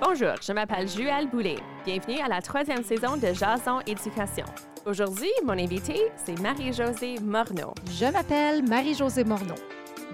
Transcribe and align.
Bonjour, 0.00 0.34
je 0.40 0.52
m'appelle 0.52 0.88
Juelle 0.88 1.28
Boulet. 1.28 1.56
Bienvenue 1.84 2.20
à 2.20 2.28
la 2.28 2.40
troisième 2.40 2.84
saison 2.84 3.16
de 3.16 3.32
Jason 3.34 3.80
Éducation. 3.84 4.44
Aujourd'hui, 4.86 5.30
mon 5.44 5.54
invité, 5.54 6.12
c'est 6.24 6.38
Marie-Josée 6.38 7.16
Morneau. 7.20 7.74
Je 7.98 8.04
m'appelle 8.04 8.62
Marie-Josée 8.62 9.24
Morneau. 9.24 9.56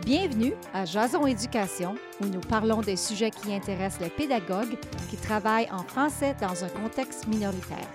Bienvenue 0.07 0.55
à 0.73 0.87
Jason 0.87 1.27
Éducation, 1.27 1.97
où 2.23 2.25
nous 2.25 2.41
parlons 2.41 2.81
des 2.81 2.97
sujets 2.97 3.31
qui 3.31 3.55
intéressent 3.55 4.01
les 4.01 4.09
pédagogues 4.09 4.79
qui 5.11 5.17
travaillent 5.19 5.71
en 5.71 5.83
français 5.83 6.35
dans 6.41 6.65
un 6.65 6.69
contexte 6.69 7.29
minoritaire. 7.29 7.89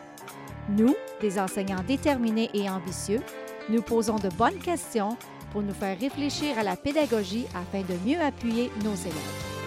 Nous, 0.69 0.95
des 1.21 1.39
enseignants 1.39 1.83
déterminés 1.87 2.51
et 2.53 2.69
ambitieux, 2.69 3.21
nous 3.67 3.81
posons 3.81 4.17
de 4.17 4.29
bonnes 4.29 4.59
questions 4.59 5.17
pour 5.51 5.63
nous 5.63 5.73
faire 5.73 5.99
réfléchir 5.99 6.59
à 6.59 6.63
la 6.63 6.75
pédagogie 6.75 7.47
afin 7.55 7.81
de 7.81 7.97
mieux 8.07 8.21
appuyer 8.21 8.69
nos 8.83 8.93
élèves. 8.93 9.58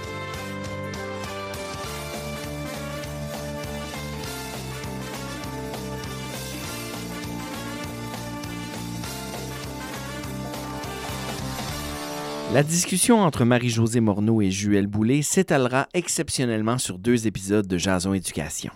La 12.52 12.62
discussion 12.62 13.20
entre 13.20 13.46
Marie-Josée 13.46 14.00
Morneau 14.00 14.42
et 14.42 14.50
Juel 14.50 14.86
Boulay 14.86 15.22
s'étalera 15.22 15.88
exceptionnellement 15.94 16.76
sur 16.76 16.98
deux 16.98 17.26
épisodes 17.26 17.66
de 17.66 17.78
Jason 17.78 18.12
Éducation. 18.12 18.74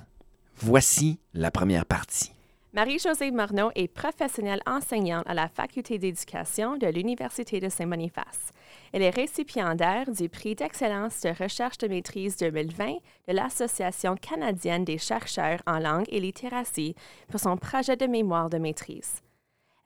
Voici 0.56 1.18
la 1.34 1.50
première 1.50 1.84
partie. 1.84 2.32
Marie-Josée 2.72 3.30
Morneau 3.32 3.70
est 3.74 3.88
professionnelle 3.88 4.62
enseignante 4.64 5.24
à 5.26 5.34
la 5.34 5.48
Faculté 5.48 5.98
d'éducation 5.98 6.78
de 6.78 6.86
l'Université 6.86 7.60
de 7.60 7.68
Saint-Boniface. 7.68 8.50
Elle 8.94 9.02
est 9.02 9.10
récipiendaire 9.10 10.10
du 10.10 10.30
prix 10.30 10.54
d'excellence 10.54 11.20
de 11.20 11.34
recherche 11.38 11.76
de 11.76 11.88
maîtrise 11.88 12.38
2020 12.38 12.94
de 13.28 13.34
l'Association 13.34 14.16
canadienne 14.16 14.86
des 14.86 14.96
chercheurs 14.96 15.60
en 15.66 15.80
langue 15.80 16.06
et 16.08 16.20
littératie 16.20 16.94
pour 17.28 17.40
son 17.40 17.58
projet 17.58 17.96
de 17.96 18.06
mémoire 18.06 18.48
de 18.48 18.56
maîtrise. 18.56 19.20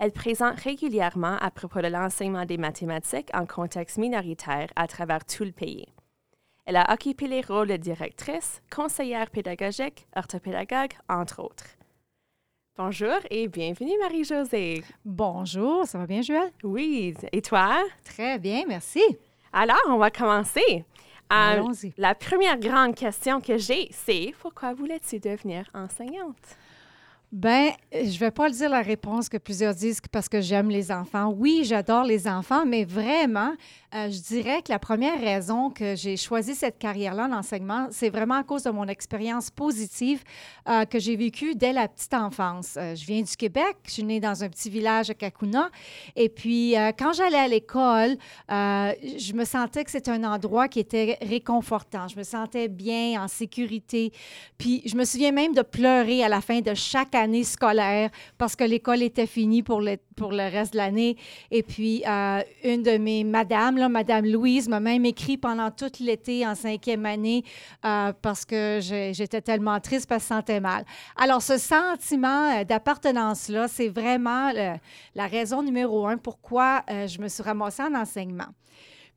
Elle 0.02 0.12
présente 0.12 0.58
régulièrement 0.60 1.36
à 1.42 1.50
propos 1.50 1.82
de 1.82 1.88
l'enseignement 1.88 2.46
des 2.46 2.56
mathématiques 2.56 3.28
en 3.34 3.44
contexte 3.44 3.98
minoritaire 3.98 4.68
à 4.74 4.86
travers 4.86 5.26
tout 5.26 5.44
le 5.44 5.52
pays. 5.52 5.86
Elle 6.64 6.76
a 6.76 6.90
occupé 6.90 7.28
les 7.28 7.42
rôles 7.42 7.68
de 7.68 7.76
directrice, 7.76 8.62
conseillère 8.74 9.30
pédagogique, 9.30 10.06
orthopédagogue, 10.16 10.92
entre 11.10 11.42
autres. 11.42 11.66
Bonjour 12.78 13.18
et 13.28 13.46
bienvenue 13.46 13.92
Marie-Josée. 14.00 14.82
Bonjour, 15.04 15.84
ça 15.84 15.98
va 15.98 16.06
bien, 16.06 16.22
Joël? 16.22 16.50
Oui, 16.64 17.14
et 17.30 17.42
toi? 17.42 17.84
Très 18.02 18.38
bien, 18.38 18.64
merci. 18.66 19.02
Alors, 19.52 19.82
on 19.86 19.98
va 19.98 20.10
commencer. 20.10 20.62
Euh, 20.70 20.82
Allons-y. 21.28 21.92
la 21.98 22.14
première 22.14 22.58
grande 22.58 22.94
question 22.94 23.42
que 23.42 23.58
j'ai, 23.58 23.88
c'est 23.92 24.34
pourquoi 24.40 24.72
voulais-tu 24.72 25.20
devenir 25.20 25.68
enseignante? 25.74 26.56
Ben, 27.32 27.70
je 27.92 28.18
vais 28.18 28.32
pas 28.32 28.48
le 28.48 28.54
dire 28.54 28.68
la 28.68 28.82
réponse 28.82 29.28
que 29.28 29.36
plusieurs 29.36 29.72
disent 29.72 30.00
parce 30.10 30.28
que 30.28 30.40
j'aime 30.40 30.68
les 30.68 30.90
enfants. 30.90 31.32
Oui, 31.36 31.62
j'adore 31.64 32.02
les 32.02 32.26
enfants, 32.26 32.66
mais 32.66 32.84
vraiment, 32.84 33.52
euh, 33.92 34.08
je 34.08 34.20
dirais 34.20 34.62
que 34.62 34.70
la 34.70 34.78
première 34.78 35.20
raison 35.20 35.68
que 35.68 35.96
j'ai 35.96 36.16
choisi 36.16 36.54
cette 36.54 36.78
carrière-là 36.78 37.26
en 37.26 37.32
enseignement, 37.32 37.88
c'est 37.90 38.08
vraiment 38.08 38.36
à 38.36 38.44
cause 38.44 38.62
de 38.62 38.70
mon 38.70 38.86
expérience 38.86 39.50
positive 39.50 40.22
euh, 40.68 40.84
que 40.84 41.00
j'ai 41.00 41.16
vécue 41.16 41.56
dès 41.56 41.72
la 41.72 41.88
petite 41.88 42.14
enfance. 42.14 42.76
Euh, 42.76 42.94
je 42.94 43.04
viens 43.04 43.22
du 43.22 43.36
Québec, 43.36 43.78
je 43.86 43.92
suis 43.94 44.04
née 44.04 44.20
dans 44.20 44.44
un 44.44 44.48
petit 44.48 44.70
village 44.70 45.10
à 45.10 45.14
Kakuna, 45.14 45.70
et 46.14 46.28
puis 46.28 46.74
quand 46.98 47.12
j'allais 47.12 47.38
à 47.38 47.48
l'école, 47.48 48.16
je 48.48 49.32
me 49.32 49.44
sentais 49.44 49.84
que 49.84 49.90
c'était 49.90 50.10
un 50.10 50.24
endroit 50.24 50.68
qui 50.68 50.80
était 50.80 51.18
réconfortant. 51.22 52.06
Je 52.08 52.16
me 52.16 52.22
sentais 52.22 52.68
bien, 52.68 53.22
en 53.22 53.28
sécurité. 53.28 54.12
Puis 54.58 54.82
je 54.86 54.96
me 54.96 55.04
souviens 55.04 55.32
même 55.32 55.54
de 55.54 55.62
pleurer 55.62 56.22
à 56.22 56.28
la 56.28 56.40
fin 56.40 56.60
de 56.60 56.74
chaque 56.74 57.14
année 57.14 57.44
scolaire 57.44 58.10
parce 58.38 58.54
que 58.54 58.64
l'école 58.64 59.02
était 59.02 59.26
finie 59.26 59.62
pour 59.62 59.80
le, 59.80 59.96
pour 60.16 60.32
le 60.32 60.50
reste 60.50 60.72
de 60.74 60.78
l'année. 60.78 61.16
Et 61.50 61.62
puis, 61.62 62.04
une 62.64 62.82
de 62.82 62.98
mes 62.98 63.24
madames, 63.24 63.79
Madame 63.88 64.26
Louise, 64.26 64.68
m'a 64.68 64.80
même 64.80 65.04
écrit 65.04 65.36
pendant 65.36 65.70
toute 65.70 65.98
l'été 66.00 66.46
en 66.46 66.54
cinquième 66.54 67.06
année 67.06 67.44
euh, 67.84 68.12
parce 68.20 68.44
que 68.44 68.78
j'étais 68.80 69.40
tellement 69.40 69.80
triste 69.80 70.08
parce 70.08 70.24
que 70.24 70.28
je 70.30 70.34
sentais 70.34 70.60
mal. 70.60 70.84
Alors, 71.16 71.42
ce 71.42 71.58
sentiment 71.58 72.58
euh, 72.60 72.64
d'appartenance-là, 72.64 73.68
c'est 73.68 73.88
vraiment 73.88 74.52
la 74.52 75.26
raison 75.26 75.62
numéro 75.62 76.06
un 76.06 76.16
pourquoi 76.16 76.82
euh, 76.90 77.06
je 77.06 77.20
me 77.20 77.28
suis 77.28 77.42
ramassée 77.42 77.82
en 77.82 77.94
enseignement. 77.94 78.48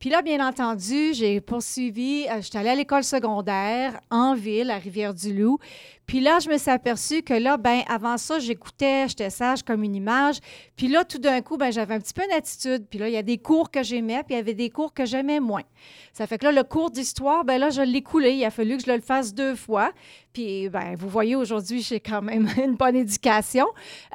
Puis 0.04 0.10
là, 0.10 0.22
bien 0.22 0.46
entendu, 0.46 1.14
j'ai 1.14 1.40
poursuivi, 1.40 2.26
euh, 2.30 2.42
j'étais 2.42 2.58
allée 2.58 2.72
à 2.72 2.76
l'école 2.76 3.06
secondaire 3.06 4.02
en 4.12 4.36
ville, 4.36 4.70
à 4.70 4.78
Rivière-du-Loup. 4.78 5.60
Puis 6.06 6.20
là, 6.20 6.40
je 6.40 6.50
me 6.50 6.58
suis 6.58 6.70
aperçue 6.70 7.22
que 7.22 7.34
là, 7.34 7.56
ben 7.56 7.84
avant 7.88 8.18
ça, 8.18 8.38
j'écoutais, 8.38 9.08
j'étais 9.08 9.30
sage 9.30 9.64
comme 9.64 9.82
une 9.82 9.96
image. 9.96 10.40
Puis 10.76 10.90
là, 10.90 11.06
tout 11.06 11.20
d'un 11.20 11.40
coup, 11.40 11.56
ben 11.56 11.72
j'avais 11.72 11.94
un 11.94 12.02
petit 12.02 12.14
peu 12.14 12.24
d'attitude. 12.30 12.86
Puis 12.90 13.00
là, 13.00 13.08
il 13.08 13.14
y 13.14 13.18
a 13.18 13.22
des 13.24 13.38
cours 13.38 13.72
que 13.72 13.82
j'aimais, 13.82 14.24
puis 14.24 14.34
il 14.34 14.36
y 14.36 14.40
avait 14.42 14.54
des 14.54 14.70
cours 14.70 14.94
que 14.94 15.06
j'aimais 15.06 15.40
moins. 15.40 15.64
Ça 16.12 16.28
fait 16.28 16.38
que 16.38 16.44
là, 16.44 16.52
le 16.52 16.64
cours 16.64 16.92
d'histoire, 16.92 17.46
ben 17.46 17.58
là, 17.58 17.70
je 17.70 17.82
l'ai 17.82 18.02
coulé. 18.02 18.32
Il 18.32 18.44
a 18.44 18.52
fallu 18.52 18.76
que 18.76 18.84
je 18.86 18.92
le 18.92 19.00
fasse 19.00 19.34
deux 19.34 19.56
fois. 19.56 19.94
Puis, 20.34 20.68
ben 20.68 20.96
vous 20.98 21.08
voyez, 21.08 21.38
aujourd'hui, 21.38 21.82
j'ai 21.82 22.02
quand 22.02 22.22
même 22.22 22.50
une 22.62 22.76
bonne 22.76 22.98
éducation. 22.98 23.68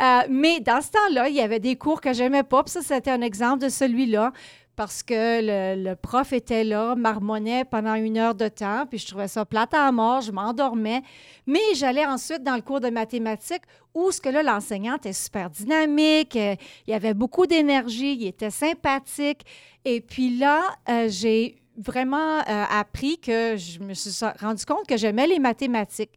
Euh, 0.02 0.20
mais 0.28 0.60
dans 0.60 0.82
ce 0.82 0.90
temps-là, 0.90 1.30
il 1.30 1.36
y 1.36 1.40
avait 1.40 1.60
des 1.60 1.76
cours 1.76 2.02
que 2.02 2.12
j'aimais 2.12 2.42
pas. 2.42 2.62
Puis 2.62 2.72
ça, 2.72 2.82
c'était 2.82 3.10
un 3.10 3.22
exemple 3.22 3.64
de 3.64 3.70
celui-là 3.70 4.34
parce 4.78 5.02
que 5.02 5.40
le, 5.74 5.94
prof 5.96 6.32
était 6.32 6.62
là, 6.62 6.94
marmonnait 6.94 7.64
pendant 7.64 7.94
une 7.94 8.16
heure 8.16 8.36
de 8.36 8.46
temps, 8.46 8.86
puis 8.88 8.98
je 8.98 9.08
trouvais 9.08 9.26
ça 9.26 9.44
plate 9.44 9.74
à 9.74 9.90
mort, 9.90 10.20
je 10.20 10.30
m'endormais. 10.30 11.02
Mais 11.48 11.58
j'allais 11.74 12.06
ensuite 12.06 12.44
dans 12.44 12.54
le 12.54 12.62
cours 12.62 12.78
de 12.78 12.88
mathématiques 12.88 13.64
où 13.92 14.12
ce 14.12 14.20
que 14.20 14.28
là, 14.28 14.44
l'enseignant 14.44 14.94
était 14.94 15.12
super 15.12 15.50
dynamique, 15.50 16.36
euh, 16.36 16.54
il 16.86 16.92
y 16.92 16.94
avait 16.94 17.12
beaucoup 17.12 17.44
d'énergie, 17.44 18.18
il 18.20 18.28
était 18.28 18.50
sympathique. 18.50 19.40
Et 19.84 20.00
puis 20.00 20.38
là, 20.38 20.62
euh, 20.88 21.08
j'ai 21.08 21.56
vraiment 21.76 22.38
euh, 22.38 22.64
appris 22.70 23.18
que 23.18 23.56
je 23.56 23.80
me 23.80 23.94
suis 23.94 24.24
rendu 24.40 24.64
compte 24.64 24.86
que 24.86 24.96
j'aimais 24.96 25.26
les 25.26 25.40
mathématiques 25.40 26.16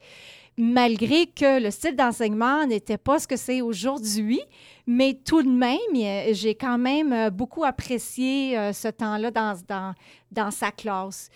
malgré 0.57 1.25
que 1.27 1.61
le 1.61 1.71
style 1.71 1.95
d'enseignement 1.95 2.65
n'était 2.65 2.97
pas 2.97 3.19
ce 3.19 3.27
que 3.27 3.37
c'est 3.37 3.61
aujourd'hui, 3.61 4.41
mais 4.87 5.13
tout 5.13 5.41
de 5.43 5.49
même, 5.49 5.79
il- 5.93 6.33
j'ai 6.33 6.55
quand 6.55 6.77
même 6.77 7.13
euh, 7.13 7.29
beaucoup 7.29 7.63
apprécié 7.63 8.57
euh, 8.57 8.73
ce 8.73 8.87
temps-là 8.89 9.31
dans 9.31 10.51
sa 10.51 10.71
classe. 10.71 11.29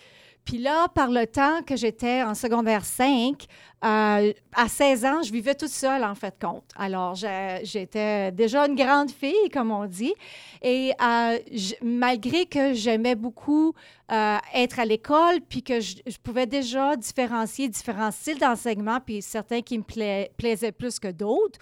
Puis 0.46 0.60
là, 0.60 0.88
par 0.90 1.10
le 1.10 1.26
temps 1.26 1.64
que 1.64 1.76
j'étais 1.76 2.22
en 2.22 2.36
secondaire 2.36 2.86
5, 2.86 3.46
euh, 3.84 4.32
à 4.56 4.68
16 4.68 5.06
ans, 5.06 5.24
je 5.24 5.32
vivais 5.32 5.56
toute 5.56 5.70
seule, 5.70 6.04
en 6.04 6.14
fait, 6.14 6.36
compte. 6.40 6.70
Alors, 6.76 7.16
j'étais 7.16 8.32
déjà 8.32 8.68
une 8.68 8.76
grande 8.76 9.10
fille, 9.10 9.50
comme 9.52 9.72
on 9.72 9.86
dit. 9.86 10.14
Et 10.62 10.92
euh, 11.02 11.40
malgré 11.82 12.46
que 12.46 12.74
j'aimais 12.74 13.16
beaucoup 13.16 13.74
euh, 14.12 14.38
être 14.54 14.80
à 14.80 14.86
l'école, 14.86 15.42
puis 15.50 15.64
que 15.64 15.80
je, 15.80 15.96
pouvais 16.24 16.46
déjà 16.46 16.96
différencier 16.96 17.68
différents 17.68 18.12
styles 18.12 18.38
d'enseignement, 18.40 19.00
puis 19.04 19.24
certains 19.24 19.62
qui 19.62 19.80
me 19.80 19.84
pla- 19.84 20.28
plaisaient 20.38 20.72
plus 20.72 21.00
que 21.00 21.12
d'autres, 21.12 21.60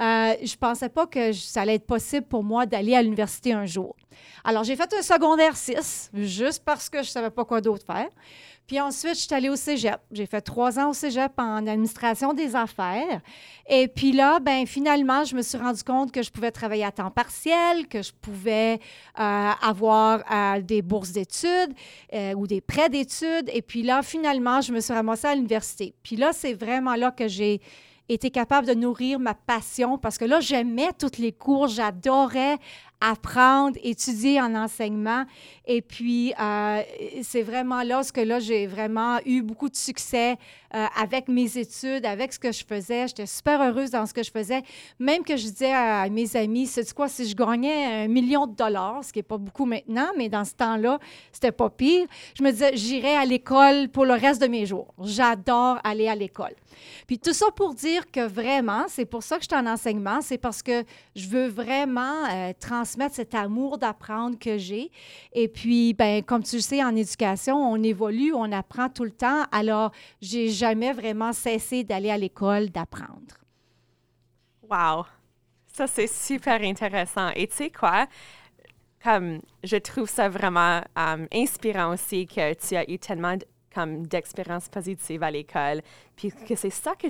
euh, 0.00 0.34
je 0.42 0.56
pensais 0.56 0.88
pas 0.88 1.06
que 1.06 1.32
ça 1.32 1.62
allait 1.62 1.74
être 1.74 1.86
possible 1.86 2.26
pour 2.26 2.42
moi 2.42 2.66
d'aller 2.66 2.94
à 2.94 3.02
l'université 3.02 3.52
un 3.52 3.66
jour. 3.66 3.94
Alors, 4.44 4.64
j'ai 4.64 4.76
fait 4.76 4.92
un 4.98 5.02
secondaire 5.02 5.56
6, 5.56 6.10
juste 6.14 6.64
parce 6.64 6.88
que 6.88 7.02
je 7.02 7.08
savais 7.08 7.30
pas 7.30 7.44
quoi 7.44 7.60
d'autre 7.60 7.84
faire. 7.86 8.08
Puis 8.66 8.80
ensuite, 8.80 9.16
je 9.16 9.20
suis 9.20 9.34
allée 9.34 9.48
au 9.48 9.56
cégep. 9.56 10.00
J'ai 10.12 10.24
fait 10.24 10.40
trois 10.40 10.78
ans 10.78 10.90
au 10.90 10.92
cégep 10.92 11.32
en 11.36 11.66
administration 11.66 12.32
des 12.32 12.54
affaires. 12.56 13.20
Et 13.68 13.88
puis 13.88 14.12
là, 14.12 14.38
ben 14.38 14.66
finalement, 14.66 15.24
je 15.24 15.34
me 15.34 15.42
suis 15.42 15.58
rendu 15.58 15.82
compte 15.82 16.12
que 16.12 16.22
je 16.22 16.30
pouvais 16.30 16.50
travailler 16.50 16.84
à 16.84 16.92
temps 16.92 17.10
partiel, 17.10 17.88
que 17.88 18.02
je 18.02 18.12
pouvais 18.12 18.78
euh, 19.18 19.50
avoir 19.60 20.22
euh, 20.30 20.60
des 20.62 20.80
bourses 20.80 21.12
d'études 21.12 21.74
ou 22.36 22.46
des 22.46 22.60
prêts 22.60 22.88
d'études. 22.88 23.50
Et 23.52 23.62
puis 23.62 23.82
là, 23.82 24.02
finalement, 24.02 24.60
je 24.60 24.72
me 24.72 24.80
suis 24.80 24.94
ramassée 24.94 25.26
à 25.26 25.34
l'université. 25.34 25.94
Puis 26.02 26.16
là, 26.16 26.32
c'est 26.32 26.54
vraiment 26.54 26.94
là 26.94 27.10
que 27.10 27.28
j'ai 27.28 27.60
été 28.14 28.30
capable 28.30 28.66
de 28.66 28.74
nourrir 28.74 29.18
ma 29.18 29.34
passion 29.34 29.98
parce 29.98 30.18
que 30.18 30.24
là, 30.24 30.40
j'aimais 30.40 30.90
tous 30.98 31.18
les 31.18 31.32
cours, 31.32 31.68
j'adorais 31.68 32.58
apprendre, 33.02 33.76
étudier 33.82 34.40
en 34.40 34.54
enseignement. 34.54 35.24
Et 35.66 35.82
puis, 35.82 36.32
euh, 36.40 36.82
c'est 37.22 37.42
vraiment 37.42 37.82
là 37.82 38.02
ce 38.02 38.12
que 38.12 38.20
là, 38.20 38.38
j'ai 38.38 38.66
vraiment 38.66 39.18
eu 39.26 39.42
beaucoup 39.42 39.68
de 39.68 39.76
succès 39.76 40.36
euh, 40.74 40.86
avec 41.00 41.28
mes 41.28 41.58
études, 41.58 42.06
avec 42.06 42.32
ce 42.32 42.38
que 42.38 42.52
je 42.52 42.64
faisais. 42.64 43.08
J'étais 43.08 43.26
super 43.26 43.60
heureuse 43.60 43.90
dans 43.90 44.06
ce 44.06 44.14
que 44.14 44.22
je 44.22 44.30
faisais. 44.30 44.62
Même 44.98 45.22
que 45.24 45.36
je 45.36 45.48
disais 45.48 45.72
à 45.72 46.08
mes 46.08 46.34
amis, 46.36 46.66
c'est 46.66 46.92
quoi, 46.94 47.08
si 47.08 47.28
je 47.28 47.34
gagnais 47.34 48.04
un 48.04 48.08
million 48.08 48.46
de 48.46 48.54
dollars, 48.54 49.04
ce 49.04 49.12
qui 49.12 49.18
n'est 49.18 49.24
pas 49.24 49.38
beaucoup 49.38 49.66
maintenant, 49.66 50.08
mais 50.16 50.28
dans 50.28 50.44
ce 50.44 50.54
temps-là, 50.54 50.98
c'était 51.32 51.52
pas 51.52 51.70
pire, 51.70 52.06
je 52.38 52.42
me 52.42 52.50
disais, 52.50 52.76
j'irai 52.76 53.16
à 53.16 53.24
l'école 53.24 53.88
pour 53.88 54.04
le 54.04 54.14
reste 54.14 54.40
de 54.40 54.46
mes 54.46 54.66
jours. 54.66 54.94
J'adore 55.02 55.78
aller 55.84 56.08
à 56.08 56.14
l'école. 56.14 56.54
Puis 57.06 57.18
tout 57.18 57.32
ça 57.32 57.46
pour 57.54 57.74
dire 57.74 58.10
que 58.10 58.26
vraiment, 58.26 58.84
c'est 58.88 59.04
pour 59.04 59.22
ça 59.22 59.36
que 59.36 59.42
je 59.42 59.48
suis 59.54 59.60
en 59.60 59.66
enseignement, 59.66 60.20
c'est 60.20 60.38
parce 60.38 60.62
que 60.62 60.84
je 61.14 61.28
veux 61.28 61.48
vraiment 61.48 62.24
euh, 62.30 62.52
transmettre 62.58 62.91
transmettre 62.92 63.14
cet 63.14 63.34
amour 63.34 63.78
d'apprendre 63.78 64.38
que 64.38 64.58
j'ai. 64.58 64.90
Et 65.32 65.48
puis, 65.48 65.94
ben, 65.94 66.22
comme 66.22 66.42
tu 66.42 66.56
le 66.56 66.62
sais, 66.62 66.84
en 66.84 66.94
éducation, 66.94 67.56
on 67.56 67.82
évolue, 67.82 68.34
on 68.34 68.52
apprend 68.52 68.88
tout 68.88 69.04
le 69.04 69.10
temps. 69.10 69.44
Alors, 69.50 69.92
j'ai 70.20 70.50
jamais 70.50 70.92
vraiment 70.92 71.32
cessé 71.32 71.84
d'aller 71.84 72.10
à 72.10 72.18
l'école, 72.18 72.68
d'apprendre. 72.70 73.38
Wow! 74.68 75.06
Ça, 75.72 75.86
c'est 75.86 76.06
super 76.06 76.60
intéressant. 76.60 77.30
Et 77.34 77.46
tu 77.46 77.56
sais 77.56 77.70
quoi? 77.70 78.06
Comme, 79.02 79.40
je 79.64 79.76
trouve 79.76 80.08
ça 80.08 80.28
vraiment 80.28 80.82
um, 80.96 81.26
inspirant 81.32 81.94
aussi 81.94 82.26
que 82.26 82.52
tu 82.54 82.76
as 82.76 82.88
eu 82.90 82.98
tellement 82.98 83.36
comme 83.74 84.06
d'expériences 84.06 84.68
positives 84.68 85.22
à 85.22 85.30
l'école, 85.30 85.82
puis 86.16 86.30
que 86.32 86.54
c'est 86.54 86.70
ça 86.70 86.94
que 86.94 87.08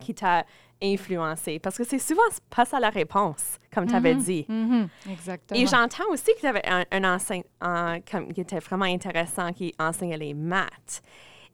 qui 0.00 0.14
t'a 0.14 0.44
influencé. 0.82 1.58
Parce 1.58 1.76
que 1.76 1.84
c'est 1.84 1.98
souvent 1.98 2.22
pas 2.50 2.64
ça 2.64 2.78
la 2.80 2.90
réponse, 2.90 3.58
comme 3.72 3.86
tu 3.86 3.94
avais 3.94 4.14
Mhm, 4.14 4.22
dit. 4.22 4.46
mhm, 4.48 4.88
Exactement. 5.10 5.60
Et 5.60 5.66
j'entends 5.66 6.08
aussi 6.10 6.32
que 6.34 6.40
tu 6.40 6.46
avais 6.46 6.66
un, 6.68 6.84
un 6.92 7.14
enseignant 7.14 8.00
comme, 8.10 8.32
qui 8.32 8.40
était 8.40 8.60
vraiment 8.60 8.84
intéressant, 8.84 9.52
qui 9.52 9.74
enseignait 9.78 10.16
les 10.18 10.34
maths. 10.34 11.02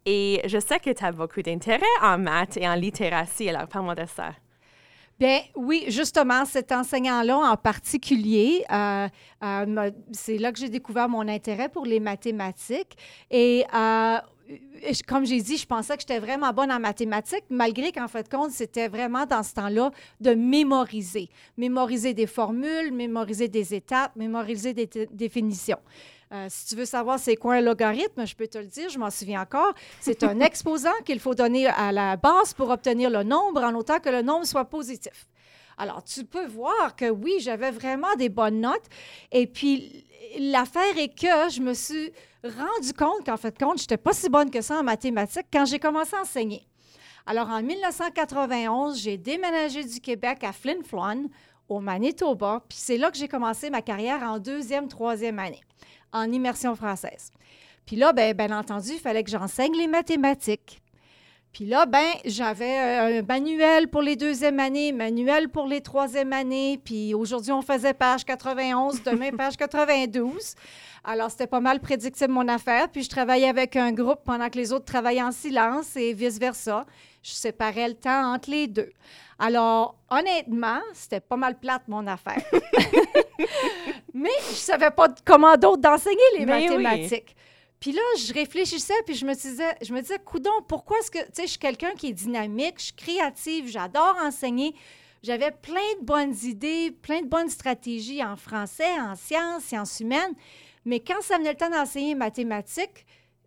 Et 0.06 0.42
je 0.46 0.58
sais 0.58 0.78
que 0.80 0.90
tu 0.90 1.02
as 1.04 1.12
beaucoup 1.12 1.40
d'intérêt 1.40 1.80
en 2.02 2.18
maths 2.18 2.58
et 2.58 2.68
en 2.68 2.74
littératie. 2.74 3.48
Alors, 3.48 3.66
parle-moi 3.66 3.94
de 3.94 4.04
ça. 4.04 4.32
Bien, 5.18 5.40
oui, 5.54 5.84
justement, 5.88 6.44
cet 6.44 6.72
enseignant-là 6.72 7.36
en 7.38 7.56
particulier, 7.56 8.64
euh, 8.72 9.06
euh, 9.44 9.90
c'est 10.10 10.38
là 10.38 10.50
que 10.50 10.58
j'ai 10.58 10.68
découvert 10.68 11.08
mon 11.08 11.28
intérêt 11.28 11.68
pour 11.68 11.86
les 11.86 12.00
mathématiques. 12.00 12.96
Et 13.30 13.64
euh, 13.72 14.18
comme 15.06 15.24
j'ai 15.24 15.40
dit, 15.40 15.56
je 15.56 15.66
pensais 15.66 15.94
que 15.94 16.00
j'étais 16.00 16.18
vraiment 16.18 16.52
bonne 16.52 16.72
en 16.72 16.80
mathématiques, 16.80 17.44
malgré 17.48 17.92
qu'en 17.92 18.08
fait, 18.08 18.28
compte, 18.28 18.50
c'était 18.50 18.88
vraiment 18.88 19.24
dans 19.24 19.44
ce 19.44 19.54
temps-là 19.54 19.92
de 20.20 20.34
mémoriser. 20.34 21.28
Mémoriser 21.56 22.12
des 22.12 22.26
formules, 22.26 22.92
mémoriser 22.92 23.46
des 23.46 23.72
étapes, 23.72 24.16
mémoriser 24.16 24.74
des 24.74 24.88
définitions. 25.12 25.78
Euh, 26.34 26.46
si 26.48 26.66
tu 26.66 26.74
veux 26.74 26.84
savoir 26.84 27.20
c'est 27.20 27.36
quoi 27.36 27.54
un 27.54 27.60
logarithme, 27.60 28.26
je 28.26 28.34
peux 28.34 28.48
te 28.48 28.58
le 28.58 28.66
dire, 28.66 28.88
je 28.88 28.98
m'en 28.98 29.10
souviens 29.10 29.42
encore. 29.42 29.72
C'est 30.00 30.24
un 30.24 30.40
exposant 30.40 30.94
qu'il 31.04 31.20
faut 31.20 31.34
donner 31.34 31.68
à 31.68 31.92
la 31.92 32.16
base 32.16 32.54
pour 32.54 32.70
obtenir 32.70 33.08
le 33.08 33.22
nombre 33.22 33.62
en 33.62 33.72
autant 33.74 34.00
que 34.00 34.08
le 34.08 34.22
nombre 34.22 34.44
soit 34.44 34.64
positif. 34.64 35.28
Alors, 35.78 36.02
tu 36.02 36.24
peux 36.24 36.46
voir 36.46 36.96
que 36.96 37.08
oui, 37.08 37.36
j'avais 37.38 37.70
vraiment 37.70 38.12
des 38.16 38.28
bonnes 38.28 38.60
notes. 38.60 38.86
Et 39.30 39.46
puis, 39.46 40.04
l'affaire 40.38 40.98
est 40.98 41.08
que 41.08 41.50
je 41.50 41.60
me 41.60 41.72
suis 41.72 42.12
rendu 42.42 42.92
compte 42.96 43.24
qu'en 43.24 43.36
fait, 43.36 43.56
compte, 43.56 43.78
je 43.78 43.84
n'étais 43.84 43.96
pas 43.96 44.12
si 44.12 44.28
bonne 44.28 44.50
que 44.50 44.60
ça 44.60 44.78
en 44.78 44.82
mathématiques 44.82 45.46
quand 45.52 45.64
j'ai 45.64 45.78
commencé 45.78 46.16
à 46.16 46.22
enseigner. 46.22 46.66
Alors, 47.26 47.48
en 47.48 47.62
1991, 47.62 49.00
j'ai 49.00 49.18
déménagé 49.18 49.84
du 49.84 50.00
Québec 50.00 50.42
à 50.42 50.52
Flin 50.52 50.82
Flon, 50.84 51.28
au 51.68 51.80
Manitoba, 51.80 52.62
puis 52.68 52.78
c'est 52.80 52.98
là 52.98 53.10
que 53.10 53.16
j'ai 53.16 53.28
commencé 53.28 53.70
ma 53.70 53.80
carrière 53.80 54.22
en 54.22 54.38
deuxième, 54.38 54.88
troisième 54.88 55.38
année, 55.38 55.62
en 56.14 56.32
immersion 56.32 56.74
française. 56.74 57.30
Puis 57.84 57.96
là, 57.96 58.14
bien, 58.14 58.32
bien 58.32 58.56
entendu, 58.56 58.92
il 58.94 58.98
fallait 58.98 59.22
que 59.22 59.30
j'enseigne 59.30 59.76
les 59.76 59.86
mathématiques. 59.86 60.80
Puis 61.54 61.66
là, 61.66 61.86
ben, 61.86 62.10
j'avais 62.24 62.78
euh, 62.78 63.20
un 63.20 63.22
manuel 63.22 63.86
pour 63.86 64.02
les 64.02 64.16
deuxièmes 64.16 64.58
années, 64.58 64.90
manuel 64.90 65.48
pour 65.48 65.68
les 65.68 65.80
troisième 65.80 66.32
années. 66.32 66.80
Puis 66.84 67.14
aujourd'hui, 67.14 67.52
on 67.52 67.62
faisait 67.62 67.94
page 67.94 68.24
91, 68.24 69.04
demain, 69.04 69.30
page 69.36 69.56
92. 69.56 70.54
Alors, 71.04 71.30
c'était 71.30 71.46
pas 71.46 71.60
mal 71.60 71.78
prédictible, 71.78 72.32
mon 72.32 72.48
affaire. 72.48 72.88
Puis 72.88 73.04
je 73.04 73.08
travaillais 73.08 73.48
avec 73.48 73.76
un 73.76 73.92
groupe 73.92 74.24
pendant 74.24 74.48
que 74.48 74.58
les 74.58 74.72
autres 74.72 74.86
travaillaient 74.86 75.22
en 75.22 75.30
silence 75.30 75.94
et 75.94 76.12
vice-versa. 76.12 76.86
Je 77.22 77.30
séparais 77.30 77.88
le 77.88 77.94
temps 77.94 78.34
entre 78.34 78.50
les 78.50 78.66
deux. 78.66 78.90
Alors, 79.38 79.96
honnêtement, 80.10 80.80
c'était 80.92 81.20
pas 81.20 81.36
mal 81.36 81.56
plate, 81.58 81.82
mon 81.86 82.06
affaire. 82.08 82.42
Mais 84.12 84.30
je 84.50 84.54
savais 84.56 84.90
pas 84.90 85.08
comment 85.24 85.56
d'autre 85.56 85.78
d'enseigner 85.82 86.18
les 86.38 86.46
Mais 86.46 86.68
oui. 86.70 86.82
mathématiques. 86.82 87.36
Puis 87.80 87.92
là, 87.92 88.02
je 88.18 88.32
réfléchissais, 88.32 88.94
puis 89.04 89.14
je 89.14 89.26
me 89.26 89.34
disais, 89.34 89.76
je 89.82 89.92
me 89.92 90.00
disais, 90.00 90.18
coudon, 90.24 90.50
pourquoi 90.66 90.98
est-ce 91.00 91.10
que, 91.10 91.18
tu 91.18 91.30
sais, 91.34 91.42
je 91.42 91.48
suis 91.50 91.58
quelqu'un 91.58 91.92
qui 91.92 92.08
est 92.08 92.12
dynamique, 92.12 92.76
je 92.78 92.84
suis 92.84 92.94
créative, 92.94 93.66
j'adore 93.68 94.16
enseigner. 94.22 94.74
J'avais 95.22 95.50
plein 95.50 95.80
de 96.00 96.04
bonnes 96.04 96.34
idées, 96.44 96.90
plein 96.90 97.20
de 97.22 97.26
bonnes 97.26 97.50
stratégies 97.50 98.22
en 98.24 98.36
français, 98.36 98.88
en 99.00 99.14
sciences, 99.16 99.64
sciences 99.64 100.00
humaines. 100.00 100.32
Mais 100.86 101.00
quand 101.00 101.20
ça 101.22 101.36
venait 101.38 101.50
le 101.52 101.56
temps 101.56 101.70
d'enseigner 101.70 102.14
mathématiques, 102.14 103.06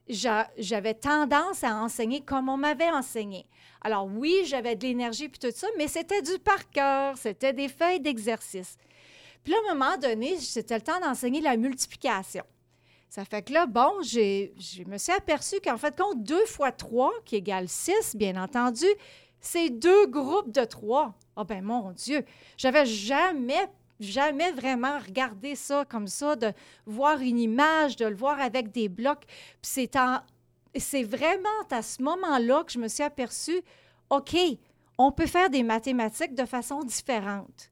j'a- 0.10 0.50
j'avais 0.58 0.94
tendance 0.96 1.64
à 1.64 1.76
enseigner 1.76 2.22
comme 2.22 2.50
on 2.50 2.58
m'avait 2.58 2.90
enseigné. 2.90 3.46
Alors 3.82 4.08
oui, 4.08 4.36
j'avais 4.46 4.76
de 4.76 4.84
l'énergie 4.86 5.30
puis 5.30 5.40
tout 5.40 5.56
ça, 5.56 5.68
mais 5.78 5.88
c'était 5.88 6.22
du 6.24 6.38
par 6.40 6.70
cœur, 6.72 7.16
c'était 7.18 7.54
des 7.54 7.70
feuilles 7.70 8.00
d'exercice. 8.00 8.76
Puis 9.48 9.56
à 9.56 9.72
un 9.72 9.76
moment 9.76 9.96
donné, 9.96 10.36
c'était 10.42 10.76
le 10.76 10.82
temps 10.82 11.00
d'enseigner 11.00 11.40
la 11.40 11.56
multiplication. 11.56 12.44
Ça 13.08 13.24
fait 13.24 13.44
que 13.44 13.54
là, 13.54 13.66
bon, 13.66 13.94
je 14.02 14.84
me 14.84 14.98
suis 14.98 15.14
aperçue 15.14 15.62
qu'en 15.64 15.78
fait, 15.78 15.96
compte 15.98 16.22
2 16.22 16.46
fois 16.48 16.74
3, 16.74 17.14
qui 17.24 17.38
égale 17.38 17.70
6, 17.70 18.18
bien 18.18 18.36
entendu, 18.36 18.86
c'est 19.40 19.70
deux 19.70 20.06
groupes 20.08 20.52
de 20.52 20.66
trois. 20.66 21.14
Ah 21.38 21.46
ben 21.46 21.64
mon 21.64 21.94
Dieu, 21.94 22.26
j'avais 22.58 22.86
jamais, 22.86 23.70
jamais 24.02 24.52
vraiment 24.52 25.00
regardé 25.00 25.56
ça 25.56 25.86
comme 25.86 26.08
ça, 26.08 26.36
de 26.36 26.52
voir 26.86 27.22
une 27.22 27.40
image, 27.40 27.96
de 27.96 28.06
le 28.06 28.16
voir 28.18 28.42
avec 28.42 28.74
des 28.74 28.90
blocs. 28.90 29.24
Puis 29.62 29.62
c'est 29.62 29.92
c'est 30.76 31.04
vraiment 31.04 31.48
à 31.72 31.82
ce 31.82 32.04
moment-là 32.04 32.66
que 32.66 32.74
je 32.74 32.80
me 32.80 32.90
suis 32.90 33.04
aperçue, 33.04 33.62
OK, 34.10 34.36
on 34.98 35.14
peut 35.14 35.26
faire 35.26 35.50
des 35.50 35.64
mathématiques 35.64 36.36
de 36.36 36.44
façon 36.44 36.84
différente. 36.84 37.70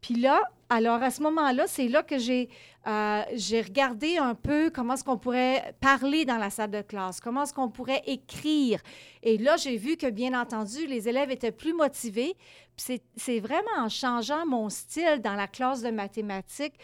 Puis 0.00 0.14
là, 0.14 0.40
alors 0.68 1.02
à 1.02 1.10
ce 1.10 1.22
moment-là, 1.22 1.66
c'est 1.66 1.88
là 1.88 2.02
que 2.02 2.18
j'ai 2.18 2.48
euh, 2.86 3.22
j'ai 3.34 3.62
regardé 3.62 4.16
un 4.16 4.36
peu 4.36 4.70
comment 4.70 4.94
est-ce 4.94 5.02
qu'on 5.02 5.18
pourrait 5.18 5.74
parler 5.80 6.24
dans 6.24 6.36
la 6.36 6.50
salle 6.50 6.70
de 6.70 6.82
classe, 6.82 7.20
comment 7.20 7.42
est-ce 7.42 7.52
qu'on 7.52 7.68
pourrait 7.68 8.02
écrire. 8.06 8.80
Et 9.24 9.38
là, 9.38 9.56
j'ai 9.56 9.76
vu 9.76 9.96
que, 9.96 10.08
bien 10.08 10.40
entendu, 10.40 10.86
les 10.86 11.08
élèves 11.08 11.32
étaient 11.32 11.50
plus 11.50 11.72
motivés. 11.72 12.36
C'est 12.76 13.40
vraiment 13.40 13.66
en 13.78 13.88
changeant 13.88 14.46
mon 14.46 14.68
style 14.68 15.20
dans 15.20 15.34
la 15.34 15.48
classe 15.48 15.82
de 15.82 15.90
mathématiques 15.90 16.74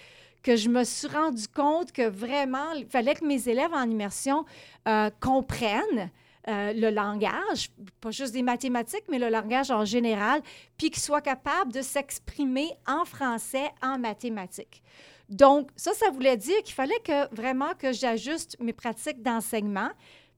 que 0.42 0.56
je 0.56 0.68
me 0.68 0.82
suis 0.82 1.06
rendu 1.06 1.46
compte 1.46 1.92
que 1.92 2.08
vraiment, 2.08 2.72
il 2.72 2.86
fallait 2.86 3.14
que 3.14 3.24
mes 3.24 3.48
élèves 3.48 3.72
en 3.72 3.88
immersion 3.88 4.44
euh, 4.88 5.08
comprennent 5.20 6.10
euh, 6.48 6.72
le 6.72 6.90
langage, 6.90 7.70
pas 8.00 8.10
juste 8.10 8.32
des 8.32 8.42
mathématiques, 8.42 9.04
mais 9.08 9.18
le 9.18 9.28
langage 9.28 9.70
en 9.70 9.84
général, 9.84 10.42
puis 10.76 10.90
qu'ils 10.90 11.02
soient 11.02 11.20
capables 11.20 11.72
de 11.72 11.82
s'exprimer 11.82 12.70
en 12.86 13.04
français, 13.04 13.70
en 13.80 13.98
mathématiques. 13.98 14.82
Donc, 15.28 15.70
ça, 15.76 15.94
ça 15.94 16.10
voulait 16.10 16.36
dire 16.36 16.62
qu'il 16.62 16.74
fallait 16.74 16.98
que 17.04 17.32
vraiment 17.34 17.74
que 17.78 17.92
j'ajuste 17.92 18.56
mes 18.60 18.72
pratiques 18.72 19.22
d'enseignement. 19.22 19.90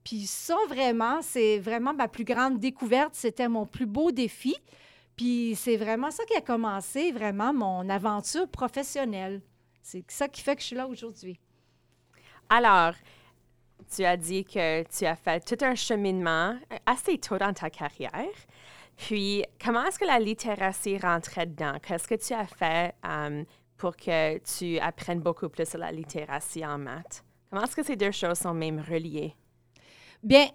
Puis 0.04 0.26
ça, 0.26 0.56
vraiment, 0.68 1.22
c'est 1.22 1.58
vraiment 1.58 1.94
ma 1.94 2.06
plus 2.06 2.24
grande 2.24 2.58
découverte. 2.58 3.14
C'était 3.14 3.48
mon 3.48 3.64
plus 3.66 3.86
beau 3.86 4.12
défi. 4.12 4.54
Puis 5.16 5.54
c'est 5.56 5.76
vraiment 5.76 6.10
ça 6.10 6.24
qui 6.26 6.36
a 6.36 6.40
commencé, 6.40 7.12
vraiment, 7.12 7.52
mon 7.54 7.88
aventure 7.88 8.48
professionnelle. 8.48 9.40
C'est 9.82 10.04
ça 10.10 10.28
qui 10.28 10.42
fait 10.42 10.54
que 10.54 10.62
je 10.62 10.66
suis 10.66 10.76
là 10.76 10.86
aujourd'hui. 10.86 11.40
Alors, 12.48 12.94
tu 13.94 14.04
as 14.04 14.16
dit 14.16 14.44
que 14.44 14.82
tu 14.84 15.06
as 15.06 15.16
fait 15.16 15.44
tout 15.44 15.62
un 15.64 15.74
cheminement 15.74 16.56
assez 16.86 17.18
tôt 17.18 17.38
dans 17.38 17.52
ta 17.52 17.70
carrière. 17.70 18.34
Puis, 18.96 19.44
comment 19.62 19.84
est-ce 19.84 19.98
que 19.98 20.04
la 20.04 20.18
littératie 20.18 20.98
rentrait 20.98 21.46
dedans? 21.46 21.78
Qu'est-ce 21.82 22.06
que 22.06 22.14
tu 22.14 22.32
as 22.32 22.46
fait 22.46 22.94
euh, 23.06 23.44
pour 23.76 23.96
que 23.96 24.38
tu 24.38 24.78
apprennes 24.78 25.20
beaucoup 25.20 25.48
plus 25.48 25.68
sur 25.68 25.78
la 25.78 25.90
littératie 25.90 26.64
en 26.64 26.78
maths? 26.78 27.24
Comment 27.50 27.64
est-ce 27.64 27.76
que 27.76 27.82
ces 27.82 27.96
deux 27.96 28.12
choses 28.12 28.38
sont 28.38 28.54
même 28.54 28.80
reliées? 28.80 29.34
Bien, 30.22 30.46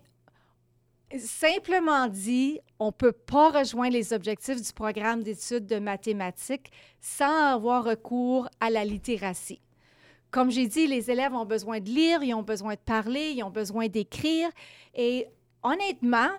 simplement 1.17 2.07
dit, 2.07 2.59
on 2.79 2.87
ne 2.87 2.91
peut 2.91 3.11
pas 3.11 3.51
rejoindre 3.59 3.93
les 3.93 4.13
objectifs 4.13 4.61
du 4.61 4.73
programme 4.73 5.21
d'études 5.23 5.65
de 5.65 5.79
mathématiques 5.79 6.71
sans 7.01 7.53
avoir 7.53 7.83
recours 7.83 8.47
à 8.59 8.69
la 8.69 8.85
littératie. 8.85 9.61
Comme 10.31 10.51
j'ai 10.51 10.67
dit, 10.67 10.87
les 10.87 11.09
élèves 11.09 11.33
ont 11.33 11.45
besoin 11.45 11.79
de 11.79 11.89
lire, 11.89 12.21
ils 12.23 12.33
ont 12.33 12.43
besoin 12.43 12.73
de 12.73 12.79
parler, 12.79 13.31
ils 13.35 13.43
ont 13.43 13.49
besoin 13.49 13.87
d'écrire. 13.87 14.49
Et 14.95 15.27
honnêtement, 15.63 16.29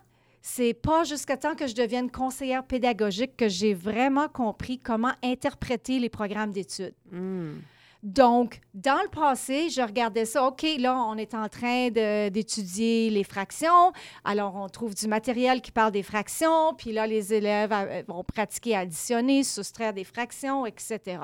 c'est 0.42 0.74
pas 0.74 1.04
jusqu'à 1.04 1.36
temps 1.36 1.54
que 1.54 1.66
je 1.66 1.74
devienne 1.74 2.10
conseillère 2.10 2.64
pédagogique 2.64 3.36
que 3.36 3.48
j'ai 3.48 3.74
vraiment 3.74 4.28
compris 4.28 4.78
comment 4.78 5.12
interpréter 5.22 5.98
les 5.98 6.08
programmes 6.08 6.52
d'études. 6.52 6.94
Hmm. 7.10 7.58
Donc, 8.02 8.60
dans 8.72 8.98
le 9.02 9.10
passé, 9.10 9.68
je 9.68 9.82
regardais 9.82 10.24
ça. 10.24 10.46
OK, 10.46 10.64
là, 10.78 10.96
on 11.06 11.18
est 11.18 11.34
en 11.34 11.48
train 11.48 11.90
d'étudier 11.90 13.10
les 13.10 13.24
fractions. 13.24 13.92
Alors, 14.24 14.56
on 14.56 14.68
trouve 14.70 14.94
du 14.94 15.06
matériel 15.06 15.60
qui 15.60 15.70
parle 15.70 15.92
des 15.92 16.02
fractions. 16.02 16.72
Puis 16.78 16.92
là, 16.92 17.06
les 17.06 17.34
élèves 17.34 17.72
euh, 17.72 18.02
vont 18.08 18.24
pratiquer 18.24 18.74
à 18.74 18.80
additionner, 18.80 19.42
soustraire 19.44 19.92
des 19.92 20.04
fractions, 20.04 20.64
etc. 20.64 21.18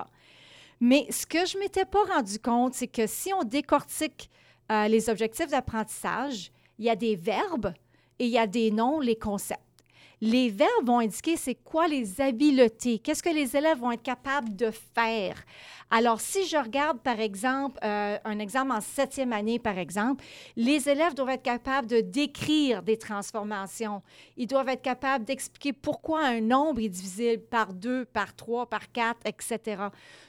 Mais 0.81 1.07
ce 1.11 1.27
que 1.27 1.47
je 1.47 1.57
ne 1.57 1.63
m'étais 1.63 1.85
pas 1.85 2.05
rendu 2.05 2.39
compte, 2.39 2.75
c'est 2.75 2.87
que 2.87 3.07
si 3.07 3.33
on 3.33 3.43
décortique 3.45 4.31
euh, 4.71 4.89
les 4.89 5.09
objectifs 5.09 5.49
d'apprentissage, 5.49 6.51
il 6.79 6.85
y 6.85 6.91
a 6.91 6.97
des 6.97 7.17
verbes 7.17 7.73
et 8.19 8.27
il 8.27 8.31
y 8.31 8.39
a 8.39 8.47
des 8.47 8.71
noms, 8.71 9.01
les 9.01 9.17
concepts. 9.17 9.61
Les 10.23 10.49
verbes 10.49 10.87
vont 10.87 11.01
indiquer 11.01 11.37
c'est 11.37 11.55
quoi 11.55 11.89
les 11.89 12.23
habiletés, 12.23 12.99
qu'est-ce 12.99 13.23
que 13.23 13.29
les 13.29 13.55
élèves 13.55 13.79
vont 13.79 13.93
être 13.93 14.03
capables 14.03 14.57
de 14.57 14.71
faire. 14.71 15.37
Alors, 15.91 16.21
si 16.21 16.47
je 16.47 16.57
regarde, 16.57 17.01
par 17.01 17.21
exemple, 17.21 17.79
euh, 17.85 18.19
un 18.25 18.39
exemple 18.39 18.73
en 18.73 18.81
septième 18.81 19.33
année, 19.33 19.59
par 19.59 19.79
exemple, 19.79 20.25
les 20.57 20.89
élèves 20.89 21.15
doivent 21.15 21.31
être 21.31 21.43
capables 21.43 21.87
de 21.87 22.01
décrire 22.01 22.83
des 22.83 22.97
transformations. 22.97 24.03
Ils 24.39 24.47
doivent 24.47 24.71
être 24.71 24.83
capables 24.83 25.25
d'expliquer 25.25 25.73
pourquoi 25.75 26.25
un 26.25 26.41
nombre 26.41 26.81
est 26.81 26.89
divisible 26.89 27.43
par 27.43 27.73
deux, 27.75 28.07
par 28.07 28.35
trois, 28.35 28.67
par 28.67 28.91
quatre, 28.91 29.21
etc. 29.27 29.77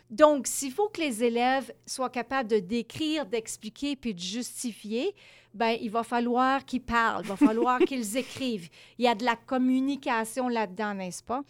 Donc, 0.09 0.47
s'il 0.47 0.71
faut 0.71 0.87
que 0.87 1.01
les 1.01 1.23
élèves 1.23 1.73
soient 1.85 2.09
capables 2.09 2.49
de 2.49 2.59
décrire, 2.59 3.25
d'expliquer 3.25 3.95
puis 3.95 4.13
de 4.13 4.19
justifier, 4.19 5.13
ben 5.53 5.77
il 5.81 5.89
va 5.89 6.03
falloir 6.03 6.63
qu'ils 6.63 6.81
parlent, 6.81 7.23
il 7.25 7.29
va 7.29 7.35
falloir 7.35 7.79
qu'ils 7.87 8.15
écrivent. 8.15 8.69
Il 8.97 9.05
y 9.05 9.07
a 9.07 9.15
de 9.15 9.25
la 9.25 9.35
communication 9.35 10.47
là-dedans, 10.47 10.93
n'est-ce 10.93 11.23
pas? 11.23 11.41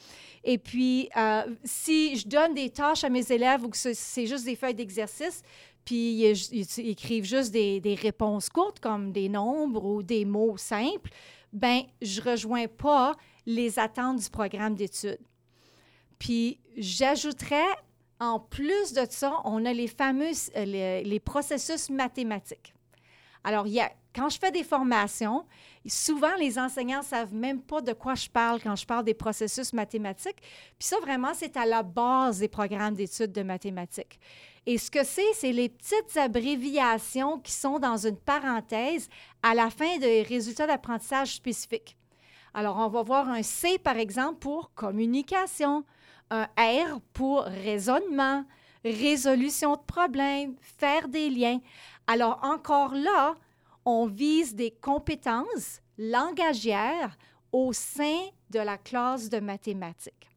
Et 0.44 0.58
puis, 0.58 1.10
euh, 1.18 1.44
si 1.64 2.16
je 2.16 2.28
donne 2.28 2.54
des 2.54 2.70
tâches 2.70 3.04
à 3.04 3.10
mes 3.10 3.32
élèves 3.32 3.64
ou 3.64 3.70
que 3.70 3.78
c'est 3.78 4.26
juste 4.26 4.46
des 4.46 4.56
feuilles 4.56 4.74
d'exercice, 4.74 5.44
puis 5.86 6.22
ils, 6.22 6.90
écrivent 6.90 7.26
juste 7.26 7.52
des, 7.52 7.80
des, 7.80 7.96
réponses 7.96 8.50
courtes 8.50 8.80
comme 8.80 9.12
des 9.12 9.30
nombres 9.30 9.86
ou 9.86 10.04
des 10.04 10.26
mots 10.26 10.58
simples, 10.58 11.12
ben 11.54 11.84
je 12.02 12.22
rejoins 12.22 12.68
pas 12.68 13.16
les 13.46 13.80
attentes 13.80 14.20
du 14.20 14.30
programme 14.30 14.76
d'études. 14.76 15.20
Puis 16.20 16.60
j'ajouterais, 16.76 17.70
en 18.20 18.40
plus 18.40 18.94
de 18.94 19.06
ça, 19.10 19.42
on 19.44 19.66
a 19.66 19.74
les 19.74 19.88
fameux 19.88 20.32
euh, 20.56 21.02
les, 21.04 21.20
processus 21.20 21.90
mathématiques. 21.90 22.74
Alors, 23.44 23.68
il 23.68 23.82
quand 24.16 24.30
je 24.30 24.40
fais 24.40 24.50
des 24.50 24.64
formations, 24.64 25.46
souvent 25.86 26.36
les 26.40 26.58
enseignants 26.58 27.02
ne 27.02 27.06
savent 27.06 27.36
même 27.36 27.62
pas 27.62 27.82
de 27.82 27.94
quoi 27.94 28.16
je 28.16 28.28
parle 28.28 28.60
quand 28.60 28.76
je 28.76 28.84
parle 28.84 29.04
des 29.04 29.14
processus 29.14 29.74
mathématiques. 29.74 30.38
Puis 30.40 30.88
ça, 30.88 31.00
vraiment, 31.00 31.34
c'est 31.36 31.56
à 31.56 31.68
la 31.68 31.84
base 31.84 32.40
des 32.40 32.48
programmes 32.48 32.96
d'études 32.96 33.32
de 33.32 33.44
mathématiques. 33.44 34.20
Et 34.66 34.80
ce 34.80 34.90
que 34.90 35.04
c'est, 35.04 35.34
c'est 35.34 35.52
les 35.52 35.70
petites 35.70 36.18
abréviations 36.18 37.40
qui 37.40 37.52
sont 37.52 37.78
dans 37.78 38.08
une 38.08 38.18
parenthèse 38.18 39.08
à 39.44 39.54
la 39.54 39.70
fin 39.70 39.98
des 40.00 40.24
résultats 40.24 40.66
d'apprentissage 40.66 41.36
spécifiques. 41.36 41.96
Alors, 42.56 42.78
on 42.78 42.88
va 42.88 43.04
voir 43.04 43.30
un 43.30 43.44
C, 43.44 43.78
par 43.78 43.98
exemple, 43.98 44.40
pour 44.40 44.74
communication, 44.74 45.86
un 46.30 46.48
R 46.58 47.00
pour 47.14 47.44
raisonnement, 47.44 48.46
résolution 48.84 49.76
de 49.76 49.82
problèmes, 49.82 50.56
faire 50.62 51.08
des 51.08 51.30
liens. 51.30 51.60
Alors 52.08 52.40
encore 52.44 52.94
là, 52.94 53.36
on 53.86 54.06
vise 54.06 54.56
des 54.56 54.72
compétences 54.72 55.82
langagières 55.98 57.18
au 57.52 57.74
sein 57.74 58.28
de 58.50 58.60
la 58.60 58.78
classe 58.78 59.30
de 59.30 59.40
mathématiques. 59.40 60.30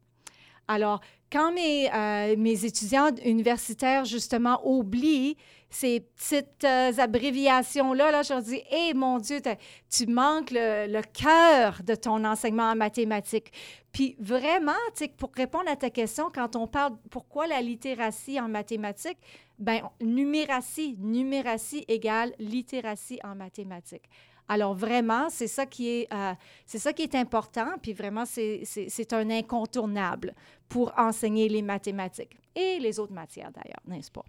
Alors, 0.71 1.01
quand 1.29 1.51
mes, 1.51 1.89
euh, 1.93 2.35
mes 2.37 2.63
étudiants 2.63 3.09
universitaires, 3.25 4.05
justement, 4.05 4.61
oublient 4.63 5.35
ces 5.69 5.99
petites 5.99 6.63
euh, 6.63 6.91
abréviations-là, 6.97 8.11
là, 8.11 8.23
je 8.23 8.33
leur 8.33 8.41
dis, 8.41 8.61
hé, 8.71 8.93
mon 8.93 9.17
Dieu, 9.17 9.41
tu 9.89 10.07
manques 10.07 10.51
le, 10.51 10.87
le 10.87 11.01
cœur 11.01 11.81
de 11.83 11.95
ton 11.95 12.23
enseignement 12.23 12.71
en 12.71 12.75
mathématiques. 12.75 13.51
Puis 13.91 14.15
vraiment, 14.19 14.71
pour 15.17 15.31
répondre 15.35 15.69
à 15.69 15.75
ta 15.75 15.89
question, 15.89 16.31
quand 16.33 16.55
on 16.55 16.67
parle 16.67 16.93
pourquoi 17.09 17.47
la 17.47 17.61
littératie 17.61 18.39
en 18.39 18.47
mathématiques, 18.47 19.19
ben 19.59 19.81
numératie, 20.01 20.95
numératie 20.99 21.83
égale 21.89 22.33
littératie 22.39 23.19
en 23.23 23.35
mathématiques. 23.35 24.09
Alors 24.47 24.73
vraiment, 24.73 25.29
c'est 25.29 25.47
ça 25.47 25.65
qui 25.65 25.89
est, 25.89 26.13
euh, 26.13 26.33
c'est 26.65 26.79
ça 26.79 26.93
qui 26.93 27.03
est 27.03 27.15
important, 27.15 27.67
puis 27.81 27.93
vraiment, 27.93 28.25
c'est, 28.25 29.13
un 29.13 29.29
incontournable 29.29 30.33
pour 30.67 30.91
enseigner 30.97 31.47
les 31.47 31.61
mathématiques 31.61 32.37
et 32.55 32.79
les 32.79 32.99
autres 32.99 33.13
matières 33.13 33.51
d'ailleurs, 33.51 33.81
n'est-ce 33.85 34.11
pas? 34.11 34.25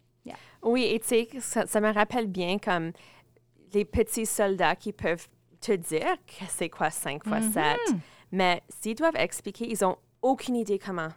Oui, 0.62 0.84
et 0.84 1.00
tu 1.00 1.08
sais, 1.08 1.28
ça, 1.40 1.80
me 1.80 1.92
rappelle 1.92 2.28
bien 2.28 2.58
comme 2.58 2.92
les 3.74 3.84
petits 3.84 4.26
soldats 4.26 4.76
qui 4.76 4.92
peuvent 4.92 5.26
te 5.60 5.72
dire 5.72 6.16
que 6.26 6.44
c'est 6.48 6.68
quoi 6.68 6.90
5 6.90 7.24
fois 7.24 7.40
7, 7.40 7.52
mm-hmm. 7.54 7.98
mais 8.32 8.62
s'ils 8.68 8.94
doivent 8.94 9.16
expliquer, 9.16 9.68
ils 9.68 9.82
n'ont 9.82 9.96
aucune 10.20 10.56
idée 10.56 10.78
comment. 10.78 11.08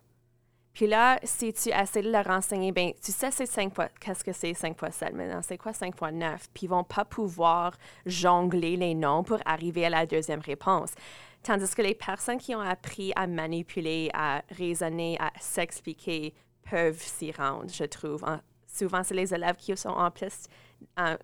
Puis 0.75 0.87
là, 0.87 1.17
si 1.23 1.53
tu 1.53 1.69
essaies 1.69 2.01
de 2.01 2.11
leur 2.11 2.29
enseigner, 2.29 2.73
ben, 2.73 2.91
tu 3.01 3.13
sais, 3.13 3.31
c'est 3.31 3.45
5 3.45 3.73
fois, 3.73 3.87
qu'est-ce 3.97 4.25
que 4.25 4.33
c'est 4.33 4.53
5 4.53 4.77
fois 4.77 4.91
7 4.91 5.13
maintenant? 5.13 5.41
C'est 5.41 5.57
quoi 5.57 5.71
5 5.71 5.97
fois 5.97 6.11
9? 6.11 6.49
Puis 6.53 6.65
ils 6.65 6.69
vont 6.69 6.83
pas 6.83 7.05
pouvoir 7.05 7.71
jongler 8.05 8.75
les 8.75 8.93
noms 8.93 9.23
pour 9.23 9.39
arriver 9.45 9.85
à 9.85 9.89
la 9.89 10.05
deuxième 10.05 10.41
réponse. 10.41 10.91
Tandis 11.43 11.73
que 11.73 11.81
les 11.81 11.95
personnes 11.95 12.39
qui 12.39 12.53
ont 12.55 12.59
appris 12.59 13.13
à 13.15 13.25
manipuler, 13.25 14.09
à 14.13 14.43
raisonner, 14.49 15.17
à 15.17 15.31
s'expliquer 15.39 16.33
peuvent 16.69 17.01
s'y 17.01 17.31
rendre, 17.31 17.69
je 17.71 17.85
trouve. 17.85 18.25
souvent, 18.67 19.01
c'est 19.01 19.15
les 19.15 19.33
élèves 19.33 19.55
qui 19.55 19.77
sont 19.77 19.87
en 19.87 20.11
plus, 20.11 20.47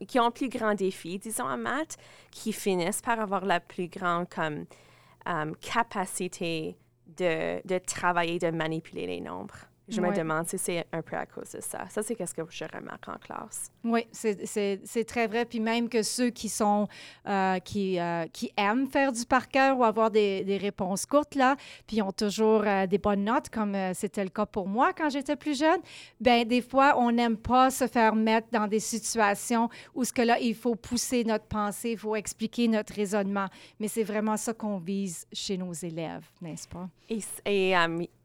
qui 0.07 0.17
ont 0.17 0.31
plus 0.31 0.47
grand 0.47 0.75
défi, 0.75 1.19
disons, 1.19 1.43
en 1.43 1.57
maths, 1.57 1.97
qui 2.29 2.53
finissent 2.53 3.01
par 3.01 3.19
avoir 3.19 3.43
la 3.43 3.59
plus 3.59 3.89
grande 3.89 4.29
comme, 4.29 4.65
um, 5.25 5.57
capacité 5.57 6.77
de, 7.17 7.61
de 7.65 7.77
travailler, 7.79 8.39
de 8.39 8.51
manipuler 8.51 9.07
les 9.07 9.21
nombres. 9.21 9.70
Je 9.91 10.01
me 10.01 10.13
demande 10.15 10.47
si 10.47 10.57
c'est 10.57 10.85
un 10.91 11.01
peu 11.01 11.15
à 11.15 11.25
cause 11.25 11.51
de 11.51 11.61
ça. 11.61 11.87
Ça, 11.89 12.01
c'est 12.01 12.25
ce 12.25 12.33
que 12.33 12.41
je 12.49 12.65
remarque 12.73 13.07
en 13.07 13.17
classe. 13.17 13.71
Oui, 13.83 14.07
c'est 14.11 15.05
très 15.05 15.27
vrai. 15.27 15.45
Puis 15.45 15.59
même 15.59 15.89
que 15.89 16.01
ceux 16.01 16.29
qui 16.29 16.49
sont 16.49 16.87
euh, 17.27 17.59
qui, 17.59 17.99
euh, 17.99 18.25
qui 18.31 18.51
aiment 18.57 18.87
faire 18.87 19.11
du 19.11 19.25
par 19.25 19.49
cœur 19.49 19.77
ou 19.77 19.83
avoir 19.83 20.09
des, 20.09 20.43
des 20.43 20.57
réponses 20.57 21.05
courtes, 21.05 21.35
là, 21.35 21.55
puis 21.87 22.01
ont 22.01 22.11
toujours 22.11 22.63
euh, 22.65 22.87
des 22.87 22.97
bonnes 22.97 23.25
notes, 23.25 23.49
comme 23.49 23.75
c'était 23.93 24.23
le 24.23 24.29
cas 24.29 24.45
pour 24.45 24.67
moi 24.67 24.93
quand 24.93 25.09
j'étais 25.09 25.35
plus 25.35 25.57
jeune, 25.57 25.79
ben 26.19 26.47
des 26.47 26.61
fois, 26.61 26.95
on 26.97 27.11
n'aime 27.11 27.37
pas 27.37 27.69
se 27.69 27.87
faire 27.87 28.15
mettre 28.15 28.47
dans 28.51 28.67
des 28.67 28.79
situations 28.79 29.69
où 29.93 30.03
ce 30.03 30.13
que 30.13 30.21
là, 30.21 30.39
il 30.39 30.55
faut 30.55 30.75
pousser 30.75 31.23
notre 31.23 31.45
pensée, 31.45 31.91
il 31.91 31.97
faut 31.97 32.15
expliquer 32.15 32.67
notre 32.67 32.93
raisonnement. 32.93 33.47
Mais 33.79 33.87
c'est 33.87 34.03
vraiment 34.03 34.37
ça 34.37 34.53
qu'on 34.53 34.77
vise 34.77 35.25
chez 35.31 35.57
nos 35.57 35.73
élèves, 35.73 36.25
n'est-ce 36.41 36.67
pas? 36.67 36.89
Et, 37.09 37.19
et 37.45 37.75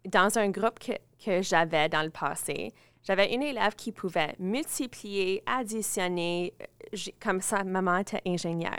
dans 0.07 0.39
un 0.39 0.51
groupe 0.51 0.79
que 0.79 0.93
que 1.25 1.43
j'avais 1.43 1.89
dans 1.89 2.03
le 2.03 2.11
passé. 2.11 2.73
J'avais 3.03 3.33
une 3.33 3.43
élève 3.43 3.75
qui 3.75 3.93
pouvait 3.93 4.35
multiplier, 4.39 5.43
additionner, 5.47 6.55
euh, 6.61 6.97
comme 7.21 7.41
ça, 7.41 7.63
maman 7.65 7.99
était 7.99 8.23
ingénieure. 8.27 8.73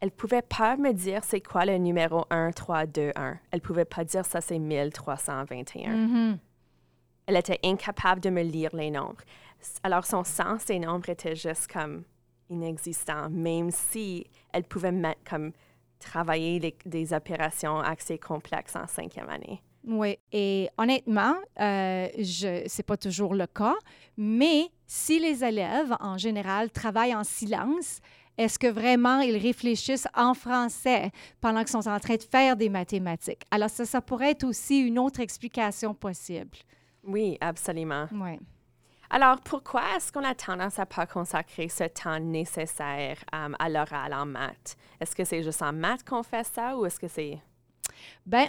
Elle 0.00 0.10
pouvait 0.10 0.42
pas 0.42 0.76
me 0.76 0.92
dire 0.92 1.22
c'est 1.24 1.40
quoi 1.40 1.64
le 1.64 1.76
numéro 1.76 2.24
1, 2.30 2.52
3, 2.52 2.86
2, 2.86 3.12
1. 3.14 3.38
Elle 3.50 3.60
pouvait 3.60 3.84
pas 3.84 4.04
dire 4.04 4.24
ça 4.24 4.40
c'est 4.40 4.58
1321. 4.58 5.94
Mm-hmm. 5.94 6.38
Elle 7.26 7.36
était 7.36 7.60
incapable 7.64 8.20
de 8.20 8.30
me 8.30 8.42
lire 8.42 8.74
les 8.74 8.90
nombres. 8.90 9.20
Alors 9.82 10.06
son 10.06 10.24
sens 10.24 10.64
des 10.64 10.78
nombres 10.78 11.10
était 11.10 11.36
juste 11.36 11.70
comme 11.70 12.04
inexistant, 12.48 13.28
même 13.28 13.70
si 13.70 14.26
elle 14.54 14.64
pouvait 14.64 14.90
mettre, 14.90 15.20
comme 15.28 15.52
travailler 15.98 16.74
des 16.86 17.12
opérations 17.12 17.78
assez 17.80 18.18
complexes 18.18 18.76
en 18.76 18.86
cinquième 18.86 19.28
année. 19.28 19.62
Oui, 19.86 20.18
et 20.30 20.68
honnêtement, 20.76 21.34
euh, 21.58 22.08
ce 22.22 22.64
n'est 22.64 22.84
pas 22.84 22.96
toujours 22.96 23.34
le 23.34 23.46
cas, 23.46 23.76
mais 24.16 24.70
si 24.86 25.18
les 25.18 25.42
élèves, 25.42 25.96
en 26.00 26.18
général, 26.18 26.70
travaillent 26.70 27.14
en 27.14 27.24
silence, 27.24 28.00
est-ce 28.36 28.58
que 28.58 28.66
vraiment 28.66 29.20
ils 29.20 29.36
réfléchissent 29.36 30.08
en 30.14 30.34
français 30.34 31.10
pendant 31.40 31.60
qu'ils 31.60 31.82
sont 31.82 31.88
en 31.88 31.98
train 31.98 32.16
de 32.16 32.22
faire 32.22 32.56
des 32.56 32.68
mathématiques? 32.68 33.42
Alors, 33.50 33.70
ça, 33.70 33.84
ça 33.84 34.00
pourrait 34.00 34.32
être 34.32 34.44
aussi 34.44 34.80
une 34.80 34.98
autre 34.98 35.20
explication 35.20 35.94
possible. 35.94 36.58
Oui, 37.04 37.38
absolument. 37.40 38.06
Oui. 38.12 38.38
Alors, 39.10 39.40
pourquoi 39.40 39.82
est-ce 39.96 40.12
qu'on 40.12 40.24
a 40.24 40.34
tendance 40.34 40.78
à 40.78 40.86
pas 40.86 41.04
consacrer 41.04 41.68
ce 41.68 41.84
temps 41.84 42.20
nécessaire 42.20 43.18
um, 43.32 43.56
à 43.58 43.68
l'oral 43.68 44.14
en 44.14 44.24
maths? 44.24 44.76
Est-ce 45.00 45.16
que 45.16 45.24
c'est 45.24 45.42
juste 45.42 45.62
en 45.62 45.72
maths 45.72 46.04
qu'on 46.04 46.22
fait 46.22 46.44
ça 46.44 46.76
ou 46.76 46.86
est-ce 46.86 47.00
que 47.00 47.08
c'est... 47.08 47.38
Ben, 48.24 48.48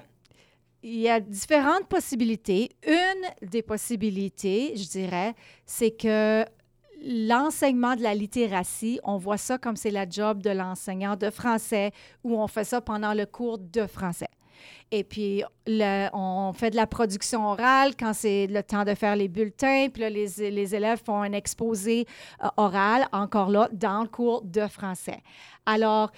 il 0.84 1.00
y 1.00 1.10
a 1.10 1.20
différentes 1.20 1.88
possibilités. 1.88 2.72
Une 2.88 3.50
des 3.50 3.62
possibilités, 3.62 4.74
je 4.76 4.88
dirais, 4.88 5.36
c'est 5.66 5.92
que 5.92 6.46
l'enseignement 7.04 7.96
de 7.96 8.02
la 8.02 8.14
littératie, 8.14 9.00
on 9.04 9.18
voit 9.18 9.38
ça 9.38 9.58
comme 9.58 9.76
c'est 9.76 9.92
la 9.92 10.08
job 10.08 10.42
de 10.42 10.52
l'enseignant 10.52 11.16
de 11.16 11.30
français 11.30 11.92
ou 12.24 12.40
on 12.40 12.48
fait 12.48 12.64
ça 12.64 12.82
pendant 12.82 13.14
le 13.14 13.26
cours 13.26 13.58
de 13.58 13.88
français. 13.88 14.30
Et 14.92 15.04
puis, 15.04 15.44
on 15.68 16.52
fait 16.54 16.70
de 16.70 16.76
la 16.76 16.86
production 16.86 17.48
orale 17.48 17.94
quand 17.98 18.14
c'est 18.14 18.48
le 18.48 18.62
temps 18.62 18.84
de 18.84 18.94
faire 18.94 19.16
les 19.16 19.28
bulletins. 19.28 19.88
Puis 19.92 20.08
les 20.10 20.76
élèves 20.76 21.02
font 21.04 21.22
un 21.22 21.32
exposé 21.32 22.06
euh, 22.44 22.48
oral, 22.58 23.08
encore 23.12 23.50
là, 23.50 23.70
dans 23.72 24.02
le 24.02 24.08
cours 24.08 24.44
de 24.44 24.68
français. 24.68 25.22
Alors, 25.66 26.12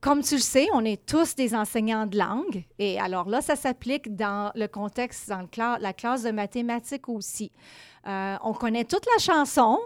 comme 0.00 0.22
tu 0.22 0.34
le 0.36 0.40
sais, 0.40 0.68
on 0.72 0.84
est 0.84 1.04
tous 1.06 1.34
des 1.34 1.54
enseignants 1.54 2.06
de 2.06 2.18
langue. 2.18 2.64
Et 2.78 3.00
alors 3.00 3.28
là, 3.28 3.40
ça 3.40 3.56
s'applique 3.56 4.14
dans 4.14 4.50
le 4.54 4.66
contexte, 4.66 5.28
dans 5.28 5.46
la 5.78 5.92
classe 5.92 6.22
de 6.22 6.30
mathématiques 6.30 7.08
aussi. 7.08 7.50
Euh, 8.06 8.36
on 8.42 8.52
connaît 8.52 8.84
toute 8.84 9.04
la 9.06 9.18
chanson, 9.22 9.78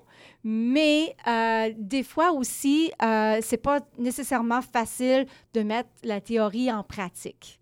mais 0.45 1.17
euh, 1.27 1.73
des 1.77 2.03
fois 2.03 2.33
aussi, 2.33 2.93
euh, 3.03 3.39
c'est 3.43 3.57
pas 3.57 3.81
nécessairement 3.99 4.63
facile 4.63 5.27
de 5.53 5.63
mettre 5.63 5.91
la 6.05 6.21
théorie 6.21 6.71
en 6.71 6.85
pratique. 6.85 7.61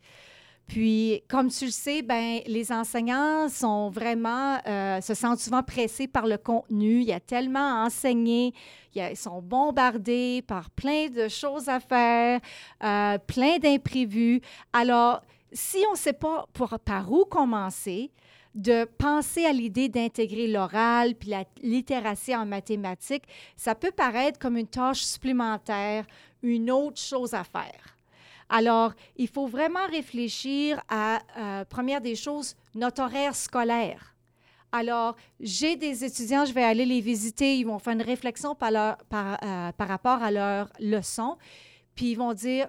Puis, 0.73 1.23
comme 1.29 1.50
tu 1.50 1.67
le 1.67 1.71
sais, 1.71 2.00
ben, 2.00 2.41
les 2.47 2.73
enseignants 2.73 3.47
sont 3.50 3.91
vraiment, 3.91 4.59
euh, 4.67 5.02
se 5.02 5.12
sentent 5.12 5.38
souvent 5.38 5.62
pressés 5.62 6.07
par 6.07 6.26
le 6.26 6.38
contenu. 6.38 7.00
Il 7.02 7.09
y 7.09 7.12
a 7.12 7.21
tellement 7.21 7.83
à 7.83 7.85
enseigner. 7.85 8.55
ils 8.95 9.14
sont 9.14 9.43
bombardés 9.43 10.43
par 10.47 10.71
plein 10.71 11.11
de 11.11 11.29
choses 11.29 11.69
à 11.69 11.79
faire, 11.79 12.41
euh, 12.83 13.19
plein 13.19 13.59
d'imprévus. 13.59 14.41
Alors, 14.73 15.21
si 15.52 15.76
on 15.91 15.93
ne 15.93 15.99
sait 15.99 16.14
pas 16.14 16.47
pour, 16.55 16.79
par 16.79 17.12
où 17.12 17.26
commencer, 17.26 18.11
de 18.55 18.87
penser 18.97 19.45
à 19.45 19.52
l'idée 19.52 19.91
d'intégrer 19.91 20.47
l'oral 20.49 21.14
puis 21.17 21.29
la 21.29 21.45
littératie 21.62 22.35
en 22.35 22.47
mathématiques, 22.47 23.25
ça 23.57 23.75
peut 23.75 23.93
paraître 23.93 24.38
comme 24.38 24.57
une 24.57 24.67
tâche 24.67 25.02
supplémentaire, 25.02 26.07
une 26.43 26.71
autre 26.71 26.99
chose 26.99 27.35
à 27.35 27.45
faire. 27.45 27.92
Alors, 28.54 28.92
il 29.16 29.28
faut 29.28 29.47
vraiment 29.47 29.87
réfléchir 29.90 30.78
à, 30.90 31.21
euh, 31.38 31.64
première 31.64 32.02
des 32.02 32.14
choses, 32.14 32.54
notre 32.75 33.02
horaire 33.02 33.35
scolaire. 33.35 34.14
Alors, 34.71 35.16
j'ai 35.40 35.75
des 35.76 36.04
étudiants, 36.04 36.44
je 36.44 36.52
vais 36.52 36.62
aller 36.62 36.85
les 36.85 37.00
visiter, 37.00 37.56
ils 37.56 37.64
vont 37.64 37.78
faire 37.78 37.94
une 37.94 38.02
réflexion 38.02 38.54
par, 38.54 38.71
euh, 38.75 39.71
rapport 39.78 40.23
à 40.23 40.30
leur 40.30 40.68
leçon, 40.78 41.38
puis 41.94 42.11
ils 42.11 42.14
vont 42.14 42.35
dire, 42.35 42.68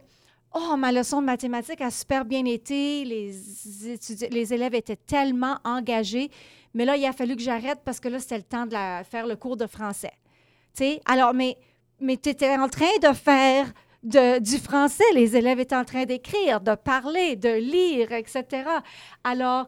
Oh, 0.53 0.77
ma 0.77 0.93
leçon 0.93 1.19
de 1.19 1.25
mathématiques 1.25 1.81
a 1.81 1.91
super 1.91 2.23
bien 2.23 2.45
été, 2.45 3.03
les, 3.03 4.53
élèves 4.53 4.75
étaient 4.75 4.95
tellement 4.95 5.57
engagés, 5.65 6.31
mais 6.73 6.85
là, 6.85 6.95
il 6.95 7.05
a 7.05 7.11
fallu 7.11 7.35
que 7.35 7.41
j'arrête 7.41 7.81
parce 7.83 7.99
que 7.99 8.07
là, 8.07 8.19
c'était 8.19 8.37
le 8.37 8.43
temps 8.43 8.65
de 8.65 9.03
faire 9.03 9.27
le 9.27 9.35
cours 9.35 9.57
de 9.57 9.67
français. 9.67 10.13
Tu 10.73 10.83
sais, 10.85 11.01
alors, 11.05 11.33
mais, 11.33 11.57
mais 11.99 12.15
tu 12.15 12.29
étais 12.29 12.55
en 12.55 12.69
train 12.69 12.97
de 13.01 13.13
faire 13.13 13.73
du 14.03 14.57
français. 14.57 15.03
Les 15.13 15.35
élèves 15.35 15.59
étaient 15.59 15.75
en 15.75 15.85
train 15.85 16.05
d'écrire, 16.05 16.61
de 16.61 16.75
parler, 16.75 17.35
de 17.35 17.49
lire, 17.49 18.11
etc. 18.11 18.63
Alors, 19.23 19.67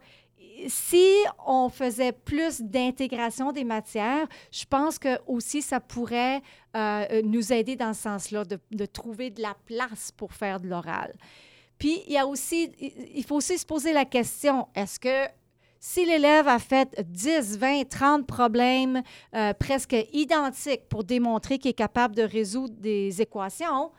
si 0.68 1.06
on 1.46 1.70
faisait 1.70 2.12
plus 2.12 2.62
d'intégration 2.62 3.52
des 3.52 3.64
matières, 3.64 4.28
je 4.52 4.66
pense 4.66 4.98
que 5.00 5.20
aussi 5.28 5.62
ça 5.62 5.80
pourrait 5.80 6.42
euh, 6.76 7.22
nous 7.24 7.52
aider 7.52 7.76
dans 7.76 7.94
ce 7.94 8.04
sens-là, 8.04 8.46
de, 8.46 8.60
de, 8.72 8.86
trouver 8.86 9.30
de 9.30 9.42
la 9.42 9.56
place 9.66 10.12
pour 10.12 10.34
faire 10.34 10.60
de 10.60 10.68
l'oral. 10.68 11.14
Puis, 11.78 12.04
il 12.08 12.14
y 12.14 12.18
a 12.18 12.26
aussi, 12.26 12.72
il 13.14 13.24
faut 13.26 13.36
aussi 13.36 13.58
se 13.58 13.66
poser 13.66 13.92
la 13.92 14.06
question, 14.06 14.68
est-ce 14.76 15.00
que 15.00 15.30
si 15.80 16.04
l'élève 16.04 16.48
a 16.48 16.58
fait 16.58 17.00
10, 17.08 17.58
20, 17.60 17.88
30 17.88 18.26
problèmes 18.26 19.04
euh, 19.36 19.54
presque 19.54 19.96
identiques 20.14 20.88
pour 20.90 21.04
démontrer 21.04 21.60
qu'il 21.60 21.70
est 21.70 21.74
capable 21.74 22.16
de 22.16 22.24
résoudre 22.24 22.74
des 22.80 23.22
équations, 23.22 23.92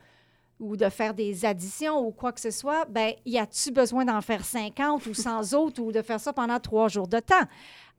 ou 0.59 0.77
de 0.77 0.89
faire 0.89 1.15
des 1.15 1.45
additions 1.45 1.99
ou 2.07 2.11
quoi 2.11 2.33
que 2.33 2.41
ce 2.41 2.51
soit, 2.51 2.87
ben 2.87 3.13
y 3.25 3.39
a-tu 3.39 3.71
besoin 3.71 4.05
d'en 4.05 4.21
faire 4.21 4.45
50 4.45 5.07
ou 5.07 5.15
100 5.15 5.53
autres 5.55 5.83
ou 5.83 5.93
de 5.93 6.03
faire 6.03 6.21
ça 6.21 6.33
pendant 6.33 6.59
trois 6.59 6.89
jours 6.89 7.09
de 7.09 7.19
temps? 7.19 7.45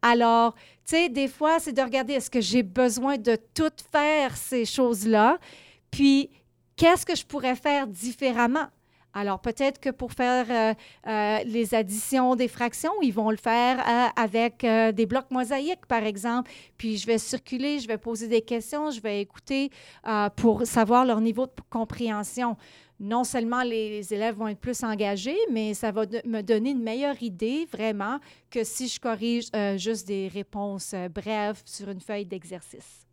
Alors, 0.02 0.54
tu 0.86 0.96
sais, 0.96 1.10
des 1.10 1.28
fois, 1.28 1.60
c'est 1.60 1.74
de 1.74 1.82
regarder 1.82 2.14
est-ce 2.14 2.30
que 2.30 2.42
j'ai 2.42 2.64
besoin 2.64 3.18
de 3.18 3.38
tout 3.54 3.72
faire 3.92 4.36
ces 4.38 4.66
choses-là, 4.66 5.38
puis 5.90 6.30
qu'est-ce 6.76 7.06
que 7.06 7.16
je 7.16 7.26
pourrais 7.26 7.56
faire 7.56 7.88
différemment? 7.88 8.68
Alors, 9.20 9.40
peut-être 9.40 9.80
que 9.80 9.90
pour 9.90 10.12
faire 10.12 10.46
euh, 10.52 10.74
euh, 11.08 11.44
les 11.44 11.74
additions 11.74 12.36
des 12.36 12.48
fractions, 12.48 12.92
ils 13.02 13.12
vont 13.12 13.32
le 13.32 13.38
faire 13.38 13.80
euh, 13.80 14.10
avec 14.16 14.64
des 14.96 15.06
blocs 15.08 15.32
mosaïques, 15.32 15.88
par 15.88 16.04
exemple. 16.04 16.52
Puis, 16.78 16.98
je 16.98 17.08
vais 17.08 17.18
circuler, 17.18 17.80
je 17.80 17.88
vais 17.88 17.98
poser 17.98 18.28
des 18.28 18.42
questions, 18.42 18.92
je 18.92 19.02
vais 19.02 19.22
écouter 19.22 19.72
pour 20.36 20.68
savoir 20.68 21.04
leur 21.04 21.20
niveau 21.20 21.48
de 21.48 21.52
compréhension. 21.72 22.58
Non 23.00 23.24
seulement 23.24 23.64
les 23.64 24.14
élèves 24.14 24.36
vont 24.36 24.50
être 24.50 24.60
plus 24.60 24.84
engagés, 24.84 25.38
mais 25.52 25.74
ça 25.74 25.92
va 25.92 26.06
me 26.26 26.42
donner 26.42 26.72
une 26.72 26.84
meilleure 26.84 27.22
idée, 27.24 27.68
vraiment, 27.72 28.20
que 28.52 28.64
si 28.64 28.88
je 28.88 29.00
corrige 29.00 29.50
juste 29.78 30.08
des 30.08 30.28
réponses 30.28 30.94
brèves 31.10 31.62
sur 31.66 31.90
une 31.90 32.02
feuille 32.02 32.26
d'exercice. 32.26 33.07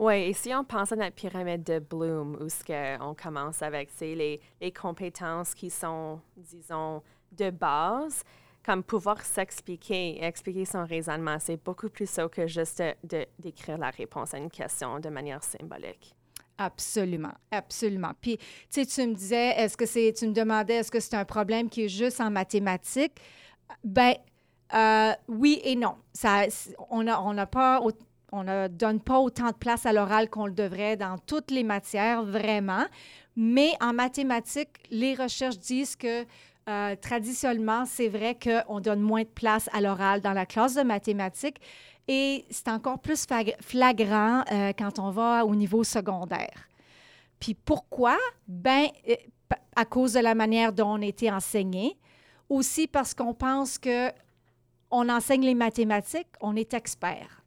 Oui, 0.00 0.14
et 0.14 0.32
si 0.32 0.54
on 0.54 0.64
pense 0.64 0.92
à 0.92 0.96
la 0.96 1.10
pyramide 1.10 1.62
de 1.62 1.78
Bloom, 1.78 2.38
où 2.40 2.48
ce 2.48 3.02
on 3.02 3.14
commence 3.14 3.60
avec 3.60 3.90
les, 4.00 4.40
les 4.58 4.72
compétences 4.72 5.54
qui 5.54 5.68
sont, 5.68 6.22
disons, 6.38 7.02
de 7.32 7.50
base, 7.50 8.24
comme 8.64 8.82
pouvoir 8.82 9.20
s'expliquer, 9.20 10.24
expliquer 10.24 10.64
son 10.64 10.86
raisonnement, 10.86 11.36
c'est 11.38 11.62
beaucoup 11.62 11.90
plus 11.90 12.08
ça 12.08 12.26
que 12.28 12.46
juste 12.46 12.82
d'écrire 13.38 13.76
la 13.76 13.90
réponse 13.90 14.32
à 14.32 14.38
une 14.38 14.48
question 14.50 15.00
de 15.00 15.10
manière 15.10 15.44
symbolique. 15.44 16.16
Absolument, 16.56 17.34
absolument. 17.50 18.12
Puis, 18.22 18.38
tu 18.38 18.46
sais, 18.70 18.86
tu 18.86 19.06
me 19.06 19.12
disais, 19.12 19.50
est-ce 19.50 19.76
que 19.76 19.84
c'est, 19.84 20.14
tu 20.16 20.26
me 20.28 20.32
demandais, 20.32 20.76
est-ce 20.76 20.90
que 20.90 21.00
c'est 21.00 21.16
un 21.16 21.26
problème 21.26 21.68
qui 21.68 21.84
est 21.84 21.88
juste 21.90 22.22
en 22.22 22.30
mathématiques? 22.30 23.20
Ben, 23.84 24.14
euh, 24.72 25.12
oui 25.28 25.60
et 25.62 25.76
non. 25.76 25.96
Ça, 26.14 26.46
on 26.88 27.02
n'a 27.02 27.20
on 27.22 27.36
a 27.36 27.46
pas 27.46 27.82
on 28.32 28.44
ne 28.44 28.68
donne 28.68 29.00
pas 29.00 29.18
autant 29.18 29.48
de 29.48 29.56
place 29.56 29.86
à 29.86 29.92
l'oral 29.92 30.30
qu'on 30.30 30.46
le 30.46 30.52
devrait 30.52 30.96
dans 30.96 31.18
toutes 31.18 31.50
les 31.50 31.64
matières, 31.64 32.22
vraiment. 32.24 32.84
Mais 33.36 33.72
en 33.80 33.92
mathématiques, 33.92 34.78
les 34.90 35.14
recherches 35.14 35.58
disent 35.58 35.96
que 35.96 36.24
euh, 36.68 36.94
traditionnellement, 36.96 37.84
c'est 37.86 38.08
vrai 38.08 38.38
qu'on 38.38 38.80
donne 38.80 39.00
moins 39.00 39.22
de 39.22 39.28
place 39.28 39.68
à 39.72 39.80
l'oral 39.80 40.20
dans 40.20 40.32
la 40.32 40.46
classe 40.46 40.74
de 40.74 40.82
mathématiques 40.82 41.60
et 42.06 42.44
c'est 42.50 42.68
encore 42.68 42.98
plus 42.98 43.26
flagrant 43.60 44.42
euh, 44.52 44.72
quand 44.76 44.98
on 44.98 45.10
va 45.10 45.44
au 45.44 45.54
niveau 45.54 45.84
secondaire. 45.84 46.68
Puis 47.38 47.54
pourquoi? 47.54 48.18
Ben, 48.46 48.88
euh, 49.08 49.14
à 49.74 49.84
cause 49.84 50.12
de 50.12 50.20
la 50.20 50.34
manière 50.34 50.72
dont 50.72 50.90
on 50.90 51.02
a 51.02 51.06
été 51.06 51.30
enseigné, 51.30 51.96
aussi 52.48 52.86
parce 52.86 53.14
qu'on 53.14 53.34
pense 53.34 53.78
que 53.78 54.10
on 54.90 55.08
enseigne 55.08 55.44
les 55.44 55.54
mathématiques, 55.54 56.28
on 56.40 56.56
est 56.56 56.74
expert. 56.74 57.39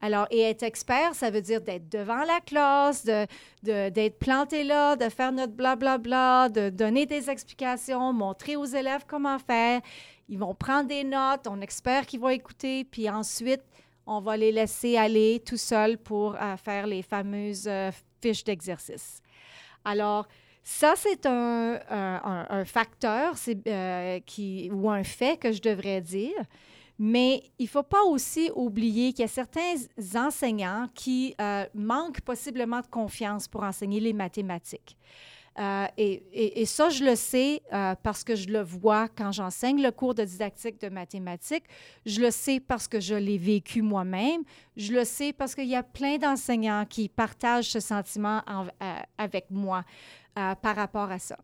Alors, 0.00 0.26
et 0.30 0.42
être 0.42 0.62
expert, 0.62 1.14
ça 1.14 1.30
veut 1.30 1.40
dire 1.40 1.60
d'être 1.60 1.88
devant 1.88 2.22
la 2.22 2.40
classe, 2.40 3.04
d'être 3.04 3.30
de, 3.64 4.08
planté 4.10 4.62
là, 4.62 4.94
de 4.94 5.08
faire 5.08 5.32
notre 5.32 5.54
blablabla, 5.54 6.48
de 6.50 6.70
donner 6.70 7.04
des 7.04 7.28
explications, 7.28 8.12
montrer 8.12 8.54
aux 8.54 8.64
élèves 8.64 9.04
comment 9.08 9.38
faire. 9.40 9.80
Ils 10.28 10.38
vont 10.38 10.54
prendre 10.54 10.88
des 10.88 11.02
notes, 11.02 11.48
on 11.48 11.60
espère 11.60 12.06
qu'ils 12.06 12.20
vont 12.20 12.28
écouter, 12.28 12.84
puis 12.84 13.10
ensuite, 13.10 13.62
on 14.06 14.20
va 14.20 14.36
les 14.36 14.52
laisser 14.52 14.96
aller 14.96 15.42
tout 15.44 15.56
seuls 15.56 15.98
pour 15.98 16.36
euh, 16.36 16.56
faire 16.56 16.86
les 16.86 17.02
fameuses 17.02 17.66
euh, 17.66 17.90
fiches 18.22 18.44
d'exercice. 18.44 19.20
Alors, 19.84 20.28
ça, 20.62 20.94
c'est 20.96 21.26
un, 21.26 21.80
un, 21.88 22.64
facteur 22.64 23.34
euh, 23.66 24.20
qui, 24.26 24.70
ou 24.70 24.90
un 24.90 25.02
fait 25.02 25.38
que 25.38 25.50
je 25.50 25.62
devrais 25.62 26.02
dire. 26.02 26.36
Mais 26.98 27.44
il 27.58 27.64
ne 27.64 27.68
faut 27.68 27.84
pas 27.84 28.02
aussi 28.02 28.50
oublier 28.56 29.12
qu'il 29.12 29.22
y 29.22 29.24
a 29.24 29.28
certains 29.28 29.74
enseignants 30.16 30.88
qui 30.94 31.34
euh, 31.40 31.64
manquent 31.74 32.20
possiblement 32.22 32.80
de 32.80 32.86
confiance 32.88 33.46
pour 33.46 33.62
enseigner 33.62 34.00
les 34.00 34.12
mathématiques. 34.12 34.96
Euh, 35.60 35.86
et, 35.96 36.66
ça, 36.66 36.88
je 36.88 37.04
le 37.04 37.16
sais 37.16 37.62
euh, 37.72 37.94
parce 38.02 38.22
que 38.22 38.36
je 38.36 38.48
le 38.48 38.62
vois 38.62 39.08
quand 39.08 39.32
j'enseigne 39.32 39.82
le 39.82 39.90
cours 39.90 40.14
de 40.14 40.22
didactique 40.24 40.80
de 40.80 40.88
mathématiques. 40.88 41.64
Je 42.06 42.20
le 42.20 42.30
sais 42.30 42.60
parce 42.60 42.86
que 42.86 43.00
je 43.00 43.14
l'ai 43.14 43.38
vécu 43.38 43.82
moi-même. 43.82 44.42
Je 44.76 44.92
le 44.92 45.04
sais 45.04 45.32
parce 45.32 45.56
qu'il 45.56 45.66
y 45.66 45.74
a 45.74 45.82
plein 45.82 46.16
d'enseignants 46.16 46.84
qui 46.88 47.08
partagent 47.08 47.70
ce 47.70 47.80
sentiment 47.80 48.42
avec 49.18 49.50
moi 49.50 49.84
par 50.34 50.76
rapport 50.76 51.10
à 51.10 51.18
ça. 51.18 51.36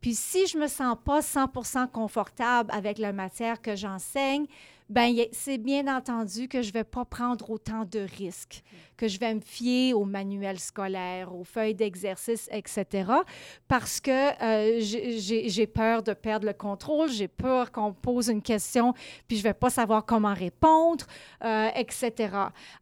Puis 0.00 0.14
si 0.14 0.46
je 0.46 0.56
ne 0.56 0.62
me 0.62 0.68
sens 0.68 0.96
pas 1.04 1.20
100% 1.20 1.90
confortable 1.90 2.70
avec 2.72 2.96
la 2.96 3.12
matière 3.12 3.60
que 3.60 3.76
j'enseigne, 3.76 4.46
ben 4.88 5.14
c'est 5.32 5.58
bien 5.58 5.86
entendu 5.94 6.48
que 6.48 6.62
je 6.62 6.68
ne 6.68 6.72
vais 6.72 6.84
pas 6.84 7.04
prendre 7.04 7.50
autant 7.50 7.84
de 7.84 8.00
risques, 8.18 8.62
que 8.96 9.06
je 9.06 9.18
vais 9.18 9.34
me 9.34 9.40
fier 9.40 9.92
aux 9.92 10.04
manuels 10.04 10.58
scolaires, 10.58 11.34
aux 11.34 11.44
feuilles 11.44 11.74
d'exercice, 11.74 12.48
etc. 12.50 13.12
Parce 13.68 14.00
que 14.00 14.10
euh, 14.10 14.80
j'ai 14.80 15.66
peur 15.66 16.02
de 16.02 16.14
perdre 16.14 16.46
le 16.46 16.54
contrôle, 16.54 17.10
j'ai 17.10 17.28
peur 17.28 17.70
qu'on 17.70 17.92
pose 17.92 18.28
une 18.28 18.42
question, 18.42 18.94
puis 19.26 19.36
je 19.36 19.42
ne 19.42 19.50
vais 19.50 19.54
pas 19.54 19.70
savoir 19.70 20.06
comment 20.06 20.34
répondre, 20.34 21.04
euh, 21.44 21.68
etc. 21.76 22.30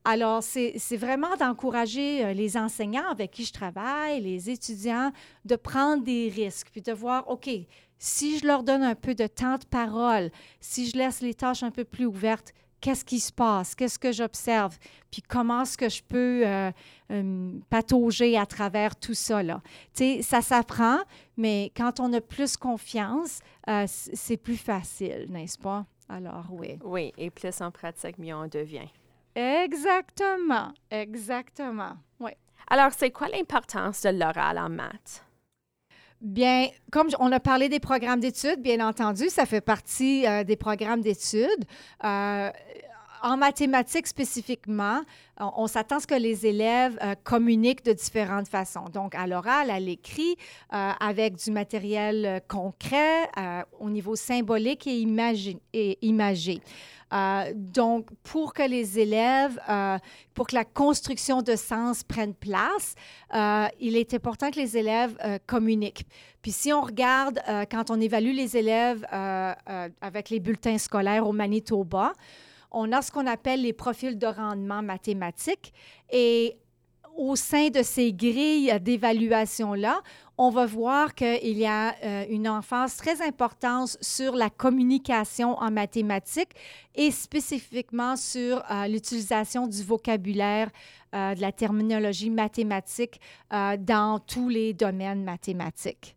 Alors, 0.04 0.42
c'est 0.42 0.96
vraiment 0.96 1.36
d'encourager 1.36 2.24
euh, 2.24 2.32
les 2.32 2.56
enseignants 2.56 3.08
avec 3.10 3.32
qui 3.32 3.44
je 3.44 3.52
travaille, 3.52 4.20
les 4.20 4.48
étudiants, 4.48 5.10
de 5.44 5.56
prendre 5.56 6.04
des 6.04 6.32
risques, 6.34 6.68
puis 6.70 6.82
de 6.82 6.92
voir, 6.92 7.28
OK, 7.28 7.50
si 7.98 8.38
je 8.38 8.46
leur 8.46 8.62
donne 8.62 8.82
un 8.82 8.94
peu 8.94 9.14
de 9.14 9.26
temps 9.26 9.58
de 9.58 9.64
parole, 9.64 10.30
si 10.60 10.88
je 10.88 10.96
laisse 10.96 11.20
les 11.20 11.34
tâches 11.34 11.62
un 11.62 11.70
peu 11.70 11.84
plus 11.84 12.06
ouvertes, 12.06 12.52
qu'est-ce 12.80 13.04
qui 13.04 13.20
se 13.20 13.32
passe, 13.32 13.74
qu'est-ce 13.74 13.98
que 13.98 14.12
j'observe, 14.12 14.78
puis 15.10 15.22
comment 15.22 15.62
est-ce 15.62 15.76
que 15.76 15.88
je 15.88 16.02
peux 16.02 16.46
euh, 16.46 16.70
euh, 17.10 17.52
patauger 17.70 18.36
à 18.38 18.46
travers 18.46 18.96
tout 18.96 19.14
ça. 19.14 19.42
Là? 19.42 19.60
sais, 19.92 20.22
ça 20.22 20.42
s'apprend, 20.42 20.98
mais 21.36 21.72
quand 21.76 22.00
on 22.00 22.12
a 22.12 22.20
plus 22.20 22.56
confiance, 22.56 23.40
euh, 23.68 23.84
c'est 23.88 24.36
plus 24.36 24.56
facile, 24.56 25.26
n'est-ce 25.30 25.58
pas? 25.58 25.86
Alors, 26.08 26.46
oui. 26.50 26.78
Oui, 26.84 27.12
et 27.18 27.30
plus 27.30 27.60
on 27.60 27.70
pratique, 27.70 28.18
mieux 28.18 28.34
on 28.34 28.46
devient. 28.46 28.88
Exactement, 29.34 30.72
exactement, 30.90 31.96
oui. 32.20 32.30
Alors, 32.68 32.92
c'est 32.96 33.10
quoi 33.10 33.28
l'importance 33.28 34.02
de 34.02 34.10
l'oral 34.10 34.58
en 34.58 34.68
maths? 34.68 35.25
Bien, 36.22 36.68
comme 36.90 37.08
on 37.20 37.30
a 37.30 37.40
parlé 37.40 37.68
des 37.68 37.78
programmes 37.78 38.20
d'études, 38.20 38.62
bien 38.62 38.86
entendu, 38.86 39.28
ça 39.28 39.44
fait 39.44 39.60
partie 39.60 40.26
euh, 40.26 40.44
des 40.44 40.56
programmes 40.56 41.02
d'études. 41.02 41.64
Euh, 42.04 42.50
en 43.22 43.36
mathématiques 43.36 44.06
spécifiquement, 44.06 45.00
on, 45.38 45.66
s'attend 45.66 45.96
à 45.96 46.00
ce 46.00 46.06
que 46.06 46.14
les 46.14 46.46
élèves 46.46 46.98
euh, 47.02 47.14
communiquent 47.22 47.84
de 47.84 47.92
différentes 47.92 48.48
façons. 48.48 48.86
Donc, 48.92 49.14
à 49.14 49.26
l'oral, 49.26 49.70
à 49.70 49.78
l'écrit, 49.80 50.36
avec 50.70 51.36
du 51.36 51.50
matériel 51.50 52.40
concret, 52.48 53.28
au 53.78 53.90
niveau 53.90 54.16
symbolique 54.16 54.86
et, 54.86 55.00
imagé. 56.00 56.60
Euh, 57.12 57.52
donc, 57.54 58.08
pour 58.24 58.52
que 58.52 58.68
les 58.68 58.98
élèves, 58.98 59.60
euh, 59.68 59.98
pour 60.34 60.48
que 60.48 60.54
la 60.54 60.64
construction 60.64 61.40
de 61.40 61.54
sens 61.54 62.02
prenne 62.02 62.34
place, 62.34 62.94
euh, 63.34 63.66
il 63.80 63.96
est 63.96 64.12
important 64.14 64.50
que 64.50 64.58
les 64.58 64.76
élèves 64.76 65.16
communiquent. 65.46 66.06
Puis 66.42 66.52
si 66.52 66.72
on 66.72 66.80
regarde, 66.80 67.40
quand 67.70 67.90
on 67.90 68.00
évalue 68.00 68.32
les 68.32 68.56
élèves 68.56 69.04
avec 70.00 70.30
les 70.30 70.38
bulletins 70.38 70.78
scolaires 70.78 71.26
au 71.26 71.32
Manitoba, 71.32 72.12
on 72.70 72.92
a 72.92 73.02
ce 73.02 73.10
qu'on 73.10 73.26
appelle 73.26 73.62
les 73.62 73.72
profils 73.72 74.18
de 74.18 74.26
rendement 74.26 74.82
mathématiques. 74.82 75.72
Et 76.10 76.56
au 77.16 77.34
sein 77.34 77.68
de 77.68 77.82
ces 77.82 78.12
grilles 78.12 78.72
d'évaluation-là, 78.80 80.02
on 80.38 80.50
va 80.50 80.66
voir 80.66 81.14
qu'il 81.14 81.56
y 81.56 81.66
a 81.66 81.94
euh, 82.04 82.26
une 82.28 82.48
emphase 82.48 82.96
très 82.96 83.26
importante 83.26 83.96
sur 84.02 84.34
la 84.34 84.50
communication 84.50 85.56
en 85.58 85.70
mathématiques 85.70 86.54
et 86.94 87.10
spécifiquement 87.10 88.16
sur 88.16 88.62
euh, 88.70 88.86
l'utilisation 88.86 89.66
du 89.66 89.82
vocabulaire, 89.82 90.68
euh, 91.14 91.34
de 91.34 91.40
la 91.40 91.52
terminologie 91.52 92.30
mathématique 92.30 93.20
dans 93.50 94.18
tous 94.18 94.48
les 94.48 94.74
domaines 94.74 95.24
mathématiques. 95.24 96.15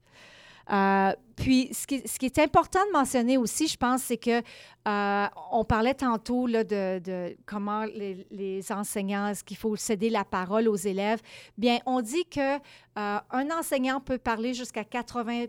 Euh, 0.72 1.14
puis, 1.36 1.70
ce 1.74 1.88
qui, 1.88 2.26
est 2.26 2.40
important 2.40 2.80
de 2.88 2.92
mentionner 2.92 3.38
aussi, 3.38 3.68
je 3.68 3.78
pense, 3.78 4.04
c'est 4.04 4.18
que 4.18 4.42
euh, 4.88 5.28
on 5.52 5.64
parlait 5.64 5.94
tantôt 5.94 6.48
là, 6.48 6.66
de, 6.66 7.36
comment 7.46 7.86
les, 7.86 8.28
les 8.30 8.72
enseignants, 8.72 9.28
est-ce 9.28 9.44
qu'il 9.44 9.56
faut 9.56 9.76
céder 9.78 10.10
la 10.10 10.26
parole 10.26 10.68
aux 10.68 10.76
élèves? 10.76 11.22
Bien, 11.58 11.80
on 11.86 12.02
dit 12.02 12.26
que 12.26 12.58
euh, 12.58 12.60
un 12.96 13.52
enseignant 13.58 14.02
peut 14.02 14.18
parler 14.18 14.54
jusqu'à 14.54 14.84
80 14.84 15.46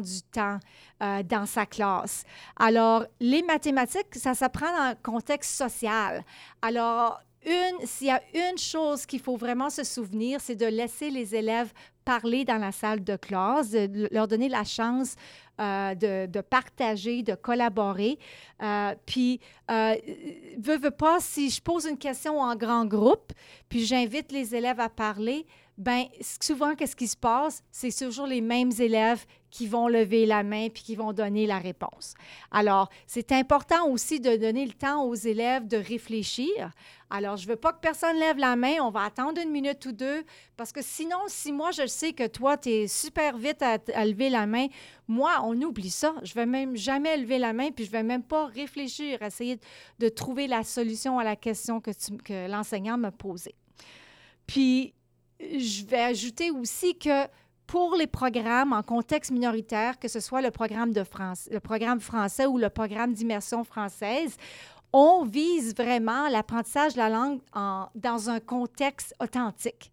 du 0.00 0.22
temps 0.32 0.58
dans 1.00 1.46
sa 1.46 1.64
classe. 1.64 2.24
Alors, 2.56 3.04
les 3.20 3.42
mathématiques, 3.42 4.16
ça 4.16 4.34
s'apprend 4.34 4.66
dans 4.66 4.90
un 4.90 4.94
contexte 4.96 5.54
social. 5.54 6.24
Alors, 6.60 7.20
s'il 7.84 8.06
y 8.08 8.10
a 8.10 8.22
une 8.34 8.58
chose 8.58 9.06
qu'il 9.06 9.20
faut 9.20 9.36
vraiment 9.36 9.70
se 9.70 9.84
souvenir, 9.84 10.40
c'est 10.40 10.56
de 10.56 10.66
laisser 10.66 11.10
les 11.10 11.34
élèves 11.34 11.72
parler 12.04 12.44
dans 12.44 12.58
la 12.58 12.72
salle 12.72 13.04
de 13.04 13.16
classe, 13.16 13.70
de 13.70 14.08
leur 14.10 14.28
donner 14.28 14.48
la 14.48 14.64
chance 14.64 15.14
euh, 15.60 15.94
de, 15.96 16.40
partager, 16.40 17.24
de 17.24 17.34
collaborer. 17.34 18.16
Euh, 18.62 18.94
puis, 19.06 19.40
euh, 19.70 19.96
veux, 20.56 20.78
veux 20.78 20.92
pas, 20.92 21.18
si 21.18 21.50
je 21.50 21.60
pose 21.60 21.84
une 21.84 21.98
question 21.98 22.40
en 22.40 22.54
grand 22.54 22.86
groupe, 22.86 23.32
puis 23.68 23.84
j'invite 23.84 24.30
les 24.30 24.54
élèves 24.54 24.78
à 24.78 24.88
parler, 24.88 25.46
ben 25.78 26.06
souvent, 26.40 26.74
qu'est-ce 26.74 26.96
qui 26.96 27.06
se 27.06 27.16
passe? 27.16 27.62
C'est 27.70 27.96
toujours 27.96 28.26
les 28.26 28.40
mêmes 28.40 28.72
élèves 28.80 29.24
qui 29.48 29.68
vont 29.68 29.86
lever 29.86 30.26
la 30.26 30.42
main 30.42 30.68
puis 30.70 30.82
qui 30.82 30.96
vont 30.96 31.12
donner 31.12 31.46
la 31.46 31.58
réponse. 31.58 32.14
Alors, 32.50 32.90
c'est 33.06 33.30
important 33.30 33.88
aussi 33.88 34.18
de 34.18 34.36
donner 34.36 34.66
le 34.66 34.72
temps 34.72 35.04
aux 35.04 35.14
élèves 35.14 35.68
de 35.68 35.76
réfléchir. 35.76 36.72
Alors, 37.10 37.36
je 37.36 37.44
ne 37.44 37.50
veux 37.50 37.56
pas 37.56 37.72
que 37.72 37.78
personne 37.78 38.18
lève 38.18 38.38
la 38.38 38.56
main. 38.56 38.74
On 38.82 38.90
va 38.90 39.04
attendre 39.04 39.40
une 39.40 39.50
minute 39.50 39.86
ou 39.86 39.92
deux 39.92 40.24
parce 40.56 40.72
que 40.72 40.82
sinon, 40.82 41.20
si 41.28 41.52
moi, 41.52 41.70
je 41.70 41.86
sais 41.86 42.12
que 42.12 42.26
toi, 42.26 42.58
tu 42.58 42.70
es 42.70 42.88
super 42.88 43.38
vite 43.38 43.62
à, 43.62 43.78
lever 44.04 44.30
la 44.30 44.46
main, 44.46 44.66
moi, 45.06 45.40
on 45.44 45.62
oublie 45.62 45.90
ça. 45.90 46.12
Je 46.24 46.32
ne 46.32 46.34
vais 46.34 46.46
même 46.46 46.76
jamais 46.76 47.16
lever 47.16 47.38
la 47.38 47.52
main 47.52 47.70
puis 47.70 47.84
je 47.84 47.90
ne 47.90 47.98
vais 47.98 48.02
même 48.02 48.24
pas 48.24 48.46
réfléchir, 48.46 49.22
essayer 49.22 49.60
de 50.00 50.08
trouver 50.08 50.48
la 50.48 50.64
solution 50.64 51.20
à 51.20 51.24
la 51.24 51.36
question 51.36 51.80
que, 51.80 51.92
que 52.24 52.50
l'enseignant 52.50 52.98
m'a 52.98 53.12
posée. 53.12 53.54
Puis, 54.48 54.94
je 55.40 55.84
vais 55.84 56.00
ajouter 56.00 56.50
aussi 56.50 56.98
que 56.98 57.26
pour 57.66 57.94
les 57.96 58.06
programmes 58.06 58.72
en 58.72 58.82
contexte 58.82 59.30
minoritaire, 59.30 59.98
que 59.98 60.08
ce 60.08 60.20
soit 60.20 60.40
le 60.40 60.50
programme, 60.50 60.92
de 60.92 61.04
France, 61.04 61.48
le 61.52 61.60
programme 61.60 62.00
français 62.00 62.46
ou 62.46 62.56
le 62.58 62.70
programme 62.70 63.12
d'immersion 63.12 63.62
française, 63.62 64.36
on 64.92 65.24
vise 65.24 65.74
vraiment 65.76 66.28
l'apprentissage 66.28 66.94
de 66.94 66.98
la 66.98 67.10
langue 67.10 67.40
dans 67.94 68.30
un 68.30 68.40
contexte 68.40 69.14
authentique. 69.20 69.92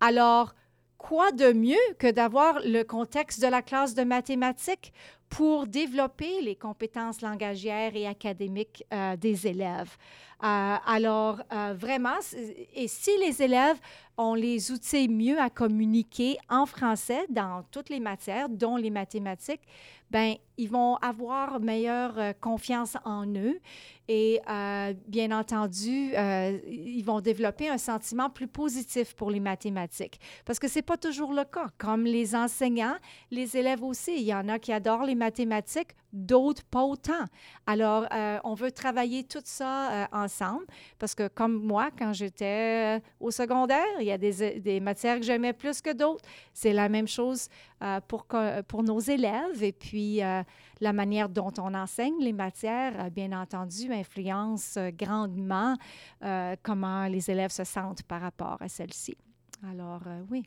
Alors, 0.00 0.54
quoi 0.98 1.30
de 1.32 1.52
mieux 1.52 1.76
que 1.98 2.10
d'avoir 2.10 2.60
le 2.64 2.82
contexte 2.82 3.40
de 3.40 3.46
la 3.46 3.62
classe 3.62 3.94
de 3.94 4.02
mathématiques 4.02 4.92
pour 5.28 5.66
développer 5.66 6.40
les 6.42 6.56
compétences 6.56 7.22
langagières 7.22 7.94
et 7.94 8.06
académiques 8.06 8.84
euh, 8.92 9.16
des 9.16 9.46
élèves? 9.46 9.96
Euh, 10.42 10.76
alors, 10.86 11.40
euh, 11.52 11.74
vraiment, 11.76 12.18
et 12.74 12.88
si 12.88 13.10
les 13.18 13.42
élèves 13.42 13.78
ont 14.16 14.34
les 14.34 14.70
outils 14.70 15.08
mieux 15.08 15.40
à 15.40 15.50
communiquer 15.50 16.36
en 16.48 16.66
français 16.66 17.24
dans 17.28 17.64
toutes 17.70 17.88
les 17.88 18.00
matières, 18.00 18.48
dont 18.48 18.76
les 18.76 18.90
mathématiques, 18.90 19.62
ben 20.10 20.34
ils 20.56 20.70
vont 20.70 20.96
avoir 20.96 21.60
meilleure 21.60 22.34
confiance 22.40 22.96
en 23.04 23.26
eux 23.26 23.60
et 24.08 24.40
euh, 24.48 24.94
bien 25.06 25.38
entendu, 25.38 26.12
euh, 26.16 26.58
ils 26.66 27.02
vont 27.02 27.20
développer 27.20 27.68
un 27.68 27.76
sentiment 27.76 28.30
plus 28.30 28.48
positif 28.48 29.14
pour 29.14 29.30
les 29.30 29.38
mathématiques. 29.38 30.18
Parce 30.46 30.58
que 30.58 30.66
ce 30.66 30.78
n'est 30.78 30.82
pas 30.82 30.96
toujours 30.96 31.34
le 31.34 31.44
cas. 31.44 31.66
Comme 31.76 32.04
les 32.04 32.34
enseignants, 32.34 32.96
les 33.30 33.58
élèves 33.58 33.84
aussi, 33.84 34.14
il 34.16 34.24
y 34.24 34.34
en 34.34 34.48
a 34.48 34.58
qui 34.58 34.72
adorent 34.72 35.04
les 35.04 35.14
mathématiques, 35.14 35.90
d'autres 36.14 36.64
pas 36.64 36.84
autant. 36.84 37.26
Alors, 37.66 38.06
on 38.44 38.54
veut 38.54 38.72
travailler 38.72 39.24
tout 39.24 39.42
ça 39.44 40.08
ensemble 40.10 40.64
parce 40.98 41.14
que 41.14 41.28
comme 41.28 41.62
moi, 41.62 41.90
quand 41.96 42.14
j'étais 42.14 43.02
au 43.20 43.30
secondaire, 43.30 43.84
il 44.00 44.06
y 44.06 44.10
a 44.10 44.16
des, 44.16 44.58
des 44.58 44.80
matières 44.80 45.18
que 45.18 45.26
j'aimais 45.26 45.52
plus 45.52 45.82
que 45.82 45.92
d'autres. 45.92 46.24
C'est 46.54 46.72
la 46.72 46.88
même 46.88 47.08
chose 47.08 47.48
pour, 48.08 48.26
pour 48.68 48.82
nos 48.82 49.00
élèves. 49.00 49.62
Et 49.62 49.72
puis, 49.72 50.22
la 50.80 50.92
manière 50.92 51.28
dont 51.28 51.52
on 51.58 51.74
enseigne 51.74 52.18
les 52.20 52.32
matières, 52.32 52.94
euh, 52.98 53.10
bien 53.10 53.32
entendu, 53.32 53.92
influence 53.92 54.76
euh, 54.76 54.90
grandement 54.90 55.76
euh, 56.24 56.56
comment 56.62 57.06
les 57.06 57.30
élèves 57.30 57.50
se 57.50 57.64
sentent 57.64 58.02
par 58.04 58.20
rapport 58.20 58.56
à 58.60 58.68
celle-ci. 58.68 59.16
Alors, 59.68 60.02
oui. 60.30 60.44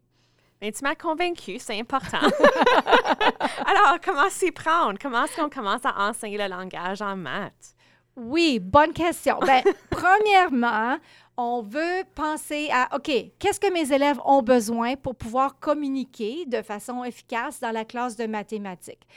Mais 0.62 0.72
tu 0.72 0.84
m'as 0.84 0.96
convaincu, 0.96 1.58
c'est 1.58 1.80
important. 1.80 2.20
Alors, 3.65 4.00
comment 4.04 4.30
s'y 4.30 4.52
prendre? 4.52 5.00
Comment 5.02 5.26
est-ce 5.26 5.36
qu'on 5.36 5.50
commence 5.50 5.84
à 5.86 6.10
enseigner 6.10 6.38
le 6.38 6.48
langage 6.48 7.02
en 7.02 7.17
maths? 7.17 7.76
Oui, 8.15 8.60
bonne 8.60 8.93
question. 8.93 9.39
Bien, 9.39 9.62
premièrement, 9.89 10.97
on 11.38 11.62
veut 11.62 12.04
penser 12.13 12.69
à, 12.71 12.95
OK, 12.95 13.12
qu'est-ce 13.39 13.60
que 13.60 13.71
mes 13.71 13.93
élèves 13.93 14.19
ont 14.26 14.41
besoin 14.41 14.95
pour 14.95 15.15
pouvoir 15.15 15.60
communiquer 15.60 16.45
de 16.45 16.62
façon 16.62 17.04
efficace 17.04 17.60
dans 17.60 17.71
la 17.71 17.86
classe 17.86 18.15
de 18.17 18.26
mathématiques? 18.26 19.08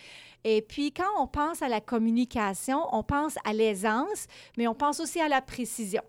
Et 0.45 0.63
puis, 0.63 0.93
quand 0.93 1.11
on 1.19 1.27
pense 1.27 1.63
à 1.63 1.69
la 1.69 1.81
communication, 1.81 2.87
on 2.93 3.03
pense 3.03 3.37
à 3.45 3.53
l'aisance, 3.53 4.27
mais 4.57 4.69
on 4.69 4.75
pense 4.75 5.01
aussi 5.01 5.21
à 5.21 5.29
la 5.29 5.41
précision. 5.41 6.03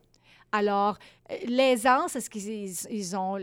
Alors, 0.56 0.98
euh, 1.32 1.36
l'aisance, 1.48 2.16
est-ce 2.16 2.30
qu'ils 2.30 3.18
ont 3.18 3.38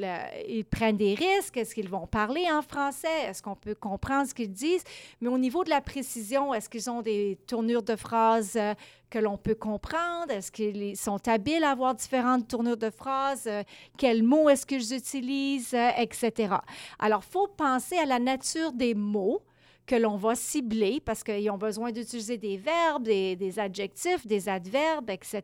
ils 0.49 0.65
prennent 0.65 0.97
des 0.97 1.13
risques? 1.13 1.59
Est-ce 1.59 1.75
qu'ils 1.75 1.91
vont 1.91 2.07
parler 2.07 2.47
en 2.51 2.63
français? 2.63 3.25
Est-ce 3.29 3.43
qu'on 3.43 3.55
peut 3.55 3.75
comprendre 3.75 4.27
ce 4.27 4.33
qu'ils 4.33 4.51
disent? 4.51 4.85
Mais 5.21 5.29
au 5.29 5.37
niveau 5.37 5.63
de 5.63 5.69
la 5.69 5.83
précision, 5.83 6.55
est-ce 6.55 6.71
qu'ils 6.71 6.89
ont 6.89 7.03
des 7.03 7.37
tournures 7.47 7.83
de 7.83 7.97
phrases 7.97 8.57
euh, 8.57 8.73
que 9.11 9.19
l'on 9.19 9.37
peut 9.37 9.55
comprendre? 9.55 10.31
Est-ce 10.31 10.51
qu'ils 10.51 10.97
sont 10.97 11.29
habiles 11.29 11.65
à 11.65 11.73
avoir 11.73 11.95
différentes 11.95 12.49
tournures 12.49 12.79
de 12.79 12.89
phrases? 12.89 13.47
Euh, 13.47 13.63
quels 13.99 14.23
mots 14.23 14.49
est-ce 14.49 14.65
qu'ils 14.65 14.95
utilisent? 14.95 15.77
etc. 15.99 16.55
Alors, 16.99 17.23
il 17.29 17.31
faut 17.31 17.49
penser 17.49 17.99
à 17.99 18.07
la 18.07 18.19
nature 18.19 18.73
des 18.73 18.95
mots 18.95 19.43
que 19.87 19.97
l'on 19.97 20.17
va 20.17 20.35
cibler 20.35 21.01
parce 21.05 21.23
qu'ils 21.23 21.51
ont 21.51 21.59
besoin 21.59 21.93
d'utiliser 21.93 22.39
des 22.39 22.57
verbes, 22.57 23.03
des, 23.03 23.59
adjectifs, 23.59 24.27
des 24.27 24.49
adverbes, 24.49 25.11
etc. 25.11 25.43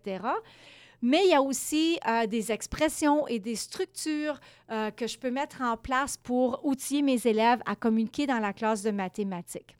Mais 1.00 1.24
il 1.24 1.30
y 1.30 1.34
a 1.34 1.42
aussi 1.42 1.98
euh, 2.08 2.26
des 2.26 2.50
expressions 2.50 3.26
et 3.28 3.38
des 3.38 3.54
structures 3.54 4.40
euh, 4.70 4.90
que 4.90 5.06
je 5.06 5.18
peux 5.18 5.30
mettre 5.30 5.62
en 5.62 5.76
place 5.76 6.16
pour 6.16 6.64
outiller 6.64 7.02
mes 7.02 7.26
élèves 7.26 7.60
à 7.66 7.76
communiquer 7.76 8.26
dans 8.26 8.40
la 8.40 8.52
classe 8.52 8.82
de 8.82 8.90
mathématiques. 8.90 9.76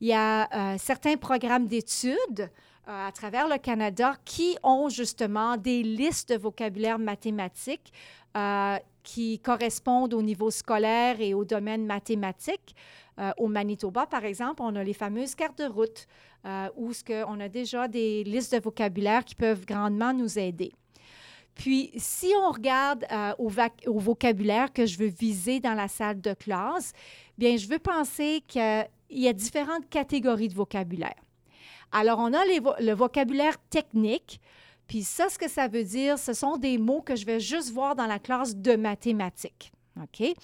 Il 0.00 0.08
y 0.08 0.12
a 0.12 0.48
euh, 0.54 0.76
certains 0.78 1.16
programmes 1.16 1.66
d'études 1.66 2.50
à 2.86 3.12
travers 3.12 3.46
le 3.46 3.56
Canada 3.58 4.14
qui 4.24 4.56
ont 4.64 4.88
justement 4.88 5.56
des 5.56 5.82
listes 5.82 6.30
de 6.30 6.36
vocabulaire 6.36 6.98
mathématique 6.98 7.92
qui 9.04 9.38
correspondent 9.38 10.14
au 10.14 10.22
niveau 10.22 10.50
scolaire 10.50 11.20
et 11.20 11.32
au 11.34 11.44
domaine 11.44 11.86
mathématique. 11.86 12.74
Euh, 13.20 13.32
au 13.36 13.48
Manitoba, 13.48 14.06
par 14.06 14.24
exemple, 14.24 14.62
on 14.62 14.74
a 14.76 14.82
les 14.82 14.94
fameuses 14.94 15.34
cartes 15.34 15.58
de 15.58 15.66
route 15.66 16.06
euh, 16.46 16.68
où 16.76 16.92
ce 16.92 17.04
que 17.04 17.24
on 17.26 17.38
a 17.40 17.48
déjà 17.48 17.86
des 17.86 18.24
listes 18.24 18.54
de 18.54 18.60
vocabulaire 18.60 19.24
qui 19.24 19.34
peuvent 19.34 19.66
grandement 19.66 20.14
nous 20.14 20.38
aider. 20.38 20.72
Puis, 21.54 21.90
si 21.96 22.32
on 22.42 22.50
regarde 22.50 23.04
euh, 23.12 23.34
au, 23.38 23.50
au, 23.86 23.98
vocabulaire 23.98 24.72
que 24.72 24.86
je 24.86 24.96
veux 24.96 25.08
viser 25.08 25.60
dans 25.60 25.74
la 25.74 25.88
salle 25.88 26.20
de 26.20 26.32
classe, 26.32 26.92
bien, 27.36 27.58
je 27.58 27.68
veux 27.68 27.78
penser 27.78 28.42
qu'il 28.46 28.86
y 29.10 29.28
a 29.28 29.32
différentes 29.34 29.88
catégories 29.90 30.48
de 30.48 30.54
vocabulaire. 30.54 31.20
Alors, 31.92 32.20
on 32.20 32.32
a 32.32 32.44
le 32.44 32.92
vocabulaire 32.94 33.58
technique. 33.68 34.40
Puis 34.86 35.02
ça, 35.02 35.28
ce 35.28 35.38
que 35.38 35.48
ça 35.48 35.68
veut 35.68 35.84
dire, 35.84 36.18
ce 36.18 36.32
sont 36.32 36.56
des 36.56 36.78
mots 36.78 37.02
que 37.02 37.16
je 37.16 37.26
vais 37.26 37.40
juste 37.40 37.72
voir 37.72 37.94
dans 37.94 38.06
la 38.06 38.18
classe 38.18 38.56
de 38.56 38.76
mathématiques. 38.76 39.72
OK? 40.02 40.34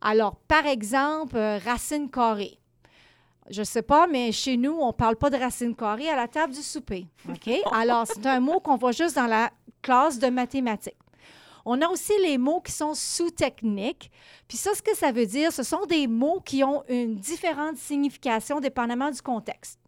Alors, 0.00 0.36
par 0.48 0.66
exemple, 0.66 1.36
euh, 1.36 1.58
racine 1.58 2.10
carrée. 2.10 2.58
Je 3.50 3.60
ne 3.60 3.64
sais 3.64 3.82
pas, 3.82 4.06
mais 4.06 4.32
chez 4.32 4.56
nous, 4.56 4.72
on 4.72 4.88
ne 4.88 4.92
parle 4.92 5.16
pas 5.16 5.28
de 5.28 5.36
racine 5.36 5.74
carrée 5.74 6.08
à 6.08 6.16
la 6.16 6.28
table 6.28 6.54
du 6.54 6.62
souper. 6.62 7.06
OK? 7.28 7.50
Alors, 7.72 8.06
c'est 8.06 8.24
un 8.26 8.40
mot 8.40 8.60
qu'on 8.60 8.76
voit 8.76 8.92
juste 8.92 9.16
dans 9.16 9.26
la 9.26 9.50
classe 9.82 10.18
de 10.18 10.28
mathématiques. 10.28 10.96
On 11.66 11.80
a 11.80 11.88
aussi 11.88 12.12
les 12.22 12.38
mots 12.38 12.60
qui 12.60 12.72
sont 12.72 12.94
sous-techniques. 12.94 14.10
Puis 14.48 14.58
ça, 14.58 14.74
ce 14.74 14.82
que 14.82 14.94
ça 14.94 15.12
veut 15.12 15.26
dire, 15.26 15.52
ce 15.52 15.62
sont 15.62 15.86
des 15.86 16.06
mots 16.06 16.40
qui 16.44 16.62
ont 16.62 16.82
une 16.88 17.16
différente 17.16 17.76
signification 17.76 18.60
dépendamment 18.60 19.10
du 19.10 19.22
contexte. 19.22 19.78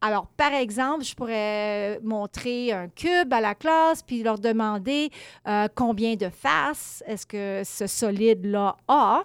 Alors, 0.00 0.26
par 0.36 0.52
exemple, 0.52 1.02
je 1.02 1.14
pourrais 1.14 1.98
montrer 2.02 2.72
un 2.72 2.88
cube 2.88 3.32
à 3.32 3.40
la 3.40 3.54
classe, 3.54 4.02
puis 4.02 4.22
leur 4.22 4.38
demander 4.38 5.10
euh, 5.46 5.66
combien 5.74 6.14
de 6.14 6.28
faces 6.28 7.02
est-ce 7.06 7.26
que 7.26 7.62
ce 7.64 7.86
solide-là 7.86 8.76
a. 8.86 9.24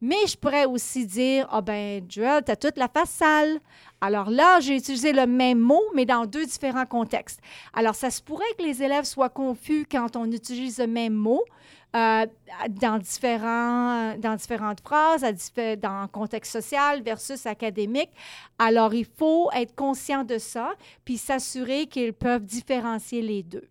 Mais 0.00 0.26
je 0.26 0.36
pourrais 0.36 0.66
aussi 0.66 1.06
dire, 1.06 1.48
ah 1.50 1.62
ben, 1.62 2.04
Joel, 2.08 2.44
tu 2.44 2.52
as 2.52 2.56
toute 2.56 2.76
la 2.76 2.88
face 2.88 3.10
sale. 3.10 3.58
Alors 4.00 4.30
là, 4.30 4.60
j'ai 4.60 4.76
utilisé 4.76 5.12
le 5.12 5.26
même 5.26 5.58
mot, 5.58 5.82
mais 5.94 6.04
dans 6.04 6.26
deux 6.26 6.44
différents 6.44 6.86
contextes. 6.86 7.40
Alors, 7.72 7.94
ça 7.94 8.10
se 8.10 8.22
pourrait 8.22 8.44
que 8.58 8.62
les 8.62 8.82
élèves 8.82 9.04
soient 9.04 9.30
confus 9.30 9.86
quand 9.90 10.14
on 10.14 10.30
utilise 10.30 10.78
le 10.78 10.86
même 10.86 11.14
mot 11.14 11.42
euh, 11.94 12.26
dans, 12.70 12.98
différents, 12.98 14.16
dans 14.18 14.34
différentes 14.34 14.80
phrases, 14.80 15.24
dans 15.80 16.08
contexte 16.08 16.52
social 16.52 17.02
versus 17.02 17.46
académique. 17.46 18.10
Alors, 18.58 18.94
il 18.94 19.04
faut 19.06 19.50
être 19.52 19.74
conscient 19.74 20.24
de 20.24 20.38
ça, 20.38 20.72
puis 21.04 21.16
s'assurer 21.18 21.86
qu'ils 21.86 22.12
peuvent 22.12 22.44
différencier 22.44 23.22
les 23.22 23.42
deux. 23.42 23.68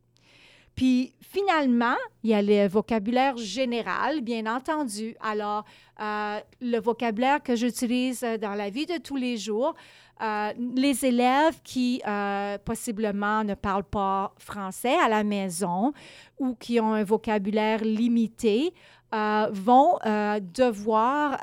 Puis 0.75 1.13
finalement, 1.21 1.97
il 2.23 2.31
y 2.31 2.33
a 2.33 2.41
le 2.41 2.67
vocabulaire 2.67 3.38
général, 3.38 4.21
bien 4.21 4.45
entendu. 4.45 5.15
Alors, 5.21 5.65
euh, 5.99 6.39
le 6.62 6.79
vocabulaire 6.79 7.43
que 7.43 7.55
j'utilise 7.55 8.25
dans 8.41 8.55
la 8.55 8.69
vie 8.69 8.86
de 8.86 8.97
tous 8.97 9.15
les 9.15 9.38
jours, 9.38 9.75
euh, 10.21 10.54
les 10.76 11.06
élèves 11.06 11.60
qui 11.63 12.02
euh, 12.08 12.58
possiblement 12.63 13.43
ne 13.43 13.56
parlent 13.56 13.84
pas 13.84 14.34
français 14.38 14.95
à 14.99 15.10
la 15.10 15.23
maison 15.23 15.91
ou 16.39 16.56
qui 16.56 16.80
ont 16.80 16.93
un 16.93 17.04
vocabulaire 17.04 17.84
limité 17.84 18.73
euh, 19.13 19.47
vont 19.52 19.97
devoir 20.41 21.39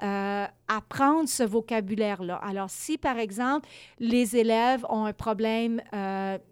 apprendre 0.68 1.28
ce 1.28 1.42
vocabulaire-là. 1.42 2.36
Alors, 2.36 2.70
si 2.70 2.98
par 2.98 3.18
exemple 3.18 3.68
les 3.98 4.36
élèves 4.36 4.84
ont 4.88 5.04
un 5.04 5.12
problème 5.12 5.80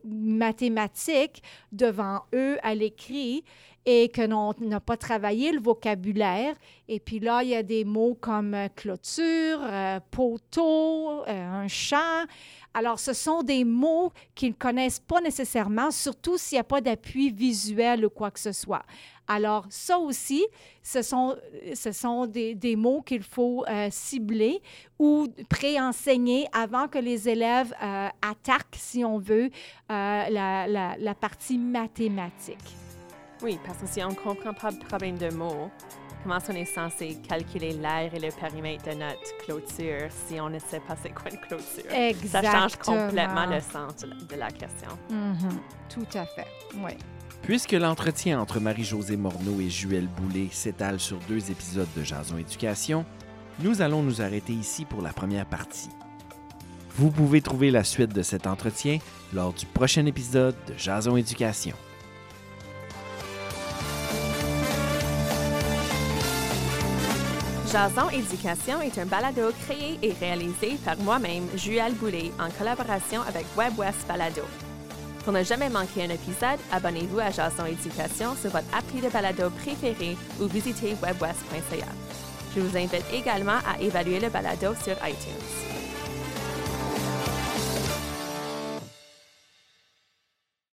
mathématique 0.04 1.42
devant 1.72 2.22
eux 2.34 2.58
à 2.62 2.74
l'écrit, 2.74 3.44
et 3.90 4.10
que 4.10 4.20
l'on 4.20 4.52
n'a 4.60 4.80
pas 4.80 4.98
travaillé 4.98 5.50
le 5.50 5.60
vocabulaire. 5.60 6.54
Et 6.88 7.00
puis 7.00 7.20
là, 7.20 7.42
il 7.42 7.48
y 7.48 7.54
a 7.54 7.62
des 7.62 7.86
mots 7.86 8.14
comme 8.20 8.52
euh, 8.52 8.68
clôture, 8.76 9.60
euh, 9.62 9.98
poteau, 10.10 11.22
euh, 11.26 11.62
un 11.62 11.68
champ. 11.68 12.26
Alors, 12.74 12.98
ce 12.98 13.14
sont 13.14 13.42
des 13.42 13.64
mots 13.64 14.12
qu'ils 14.34 14.50
ne 14.50 14.54
connaissent 14.54 15.00
pas 15.00 15.22
nécessairement, 15.22 15.90
surtout 15.90 16.36
s'il 16.36 16.56
n'y 16.56 16.60
a 16.60 16.64
pas 16.64 16.82
d'appui 16.82 17.30
visuel 17.30 18.04
ou 18.04 18.10
quoi 18.10 18.30
que 18.30 18.40
ce 18.40 18.52
soit. 18.52 18.82
Alors, 19.28 19.66
ça 19.68 19.98
aussi, 19.98 20.44
ce 20.82 21.02
sont, 21.02 21.36
ce 21.74 21.92
sont 21.92 22.26
des, 22.26 22.54
des 22.54 22.76
mots 22.76 23.02
qu'il 23.02 23.22
faut 23.22 23.64
cibler 23.90 24.60
ou 24.98 25.28
préenseigner 25.48 26.48
avant 26.52 26.88
que 26.88 26.98
les 26.98 27.28
élèves 27.28 27.74
attaquent, 28.22 28.76
si 28.76 29.04
on 29.04 29.18
veut, 29.18 29.50
la, 29.88 30.66
la, 30.66 30.96
la 30.98 31.14
partie 31.14 31.58
mathématique. 31.58 32.76
Oui, 33.42 33.58
parce 33.64 33.78
que 33.78 33.86
si 33.86 34.02
on 34.02 34.08
ne 34.08 34.14
comprend 34.14 34.52
pas 34.52 34.70
le 34.70 34.78
problème 34.78 35.16
de 35.18 35.30
mots, 35.30 35.70
comment 36.22 36.38
on 36.48 36.52
est 36.54 36.64
censé 36.64 37.16
calculer 37.28 37.72
l'air 37.72 38.12
et 38.12 38.18
le 38.18 38.30
périmètre 38.30 38.90
de 38.90 38.94
notre 38.94 39.36
clôture 39.44 40.08
si 40.10 40.40
on 40.40 40.48
ne 40.50 40.58
sait 40.58 40.80
pas 40.80 40.96
c'est 41.00 41.10
quoi 41.10 41.30
une 41.30 41.38
clôture? 41.38 41.92
Exactement. 41.92 42.52
Ça 42.52 42.58
change 42.58 42.76
complètement 42.76 43.46
le 43.46 43.60
sens 43.60 43.94
de 44.04 44.34
la 44.36 44.50
question. 44.50 44.90
Mm-hmm. 45.10 45.58
Tout 45.88 46.18
à 46.18 46.26
fait, 46.26 46.48
oui. 46.82 46.92
Puisque 47.42 47.72
l'entretien 47.72 48.40
entre 48.40 48.60
Marie-Josée 48.60 49.16
Morneau 49.16 49.60
et 49.60 49.70
Juel 49.70 50.06
Boulay 50.06 50.48
s'étale 50.50 51.00
sur 51.00 51.18
deux 51.28 51.50
épisodes 51.50 51.88
de 51.96 52.02
Jason 52.02 52.36
Éducation, 52.36 53.06
nous 53.60 53.80
allons 53.80 54.02
nous 54.02 54.20
arrêter 54.20 54.52
ici 54.52 54.84
pour 54.84 55.02
la 55.02 55.12
première 55.12 55.46
partie. 55.46 55.88
Vous 56.96 57.10
pouvez 57.10 57.40
trouver 57.40 57.70
la 57.70 57.84
suite 57.84 58.12
de 58.12 58.22
cet 58.22 58.46
entretien 58.46 58.98
lors 59.32 59.52
du 59.52 59.66
prochain 59.66 60.04
épisode 60.06 60.56
de 60.66 60.74
Jason 60.76 61.16
Éducation. 61.16 61.74
Jason 67.70 68.08
Éducation 68.10 68.80
est 68.80 68.98
un 68.98 69.04
balado 69.04 69.52
créé 69.66 69.98
et 70.02 70.12
réalisé 70.12 70.78
par 70.84 70.96
moi-même, 70.98 71.44
Juel 71.54 71.92
Boulay, 71.94 72.32
en 72.40 72.50
collaboration 72.50 73.20
avec 73.22 73.44
WebWest 73.56 74.06
Balado. 74.08 74.42
Pour 75.28 75.36
ne 75.36 75.44
jamais 75.44 75.68
manquer 75.68 76.04
un 76.04 76.08
épisode, 76.08 76.58
abonnez-vous 76.72 77.18
à 77.18 77.30
Jason 77.30 77.66
Éducation 77.66 78.34
sur 78.34 78.48
votre 78.48 78.74
appli 78.74 79.02
de 79.02 79.10
balado 79.10 79.50
préféré 79.50 80.16
ou 80.40 80.46
visitez 80.46 80.96
webwest.ca. 81.02 81.86
Je 82.56 82.60
vous 82.62 82.74
invite 82.74 83.04
également 83.12 83.58
à 83.70 83.78
évaluer 83.78 84.20
le 84.20 84.30
balado 84.30 84.74
sur 84.82 84.94
iTunes. 85.06 85.77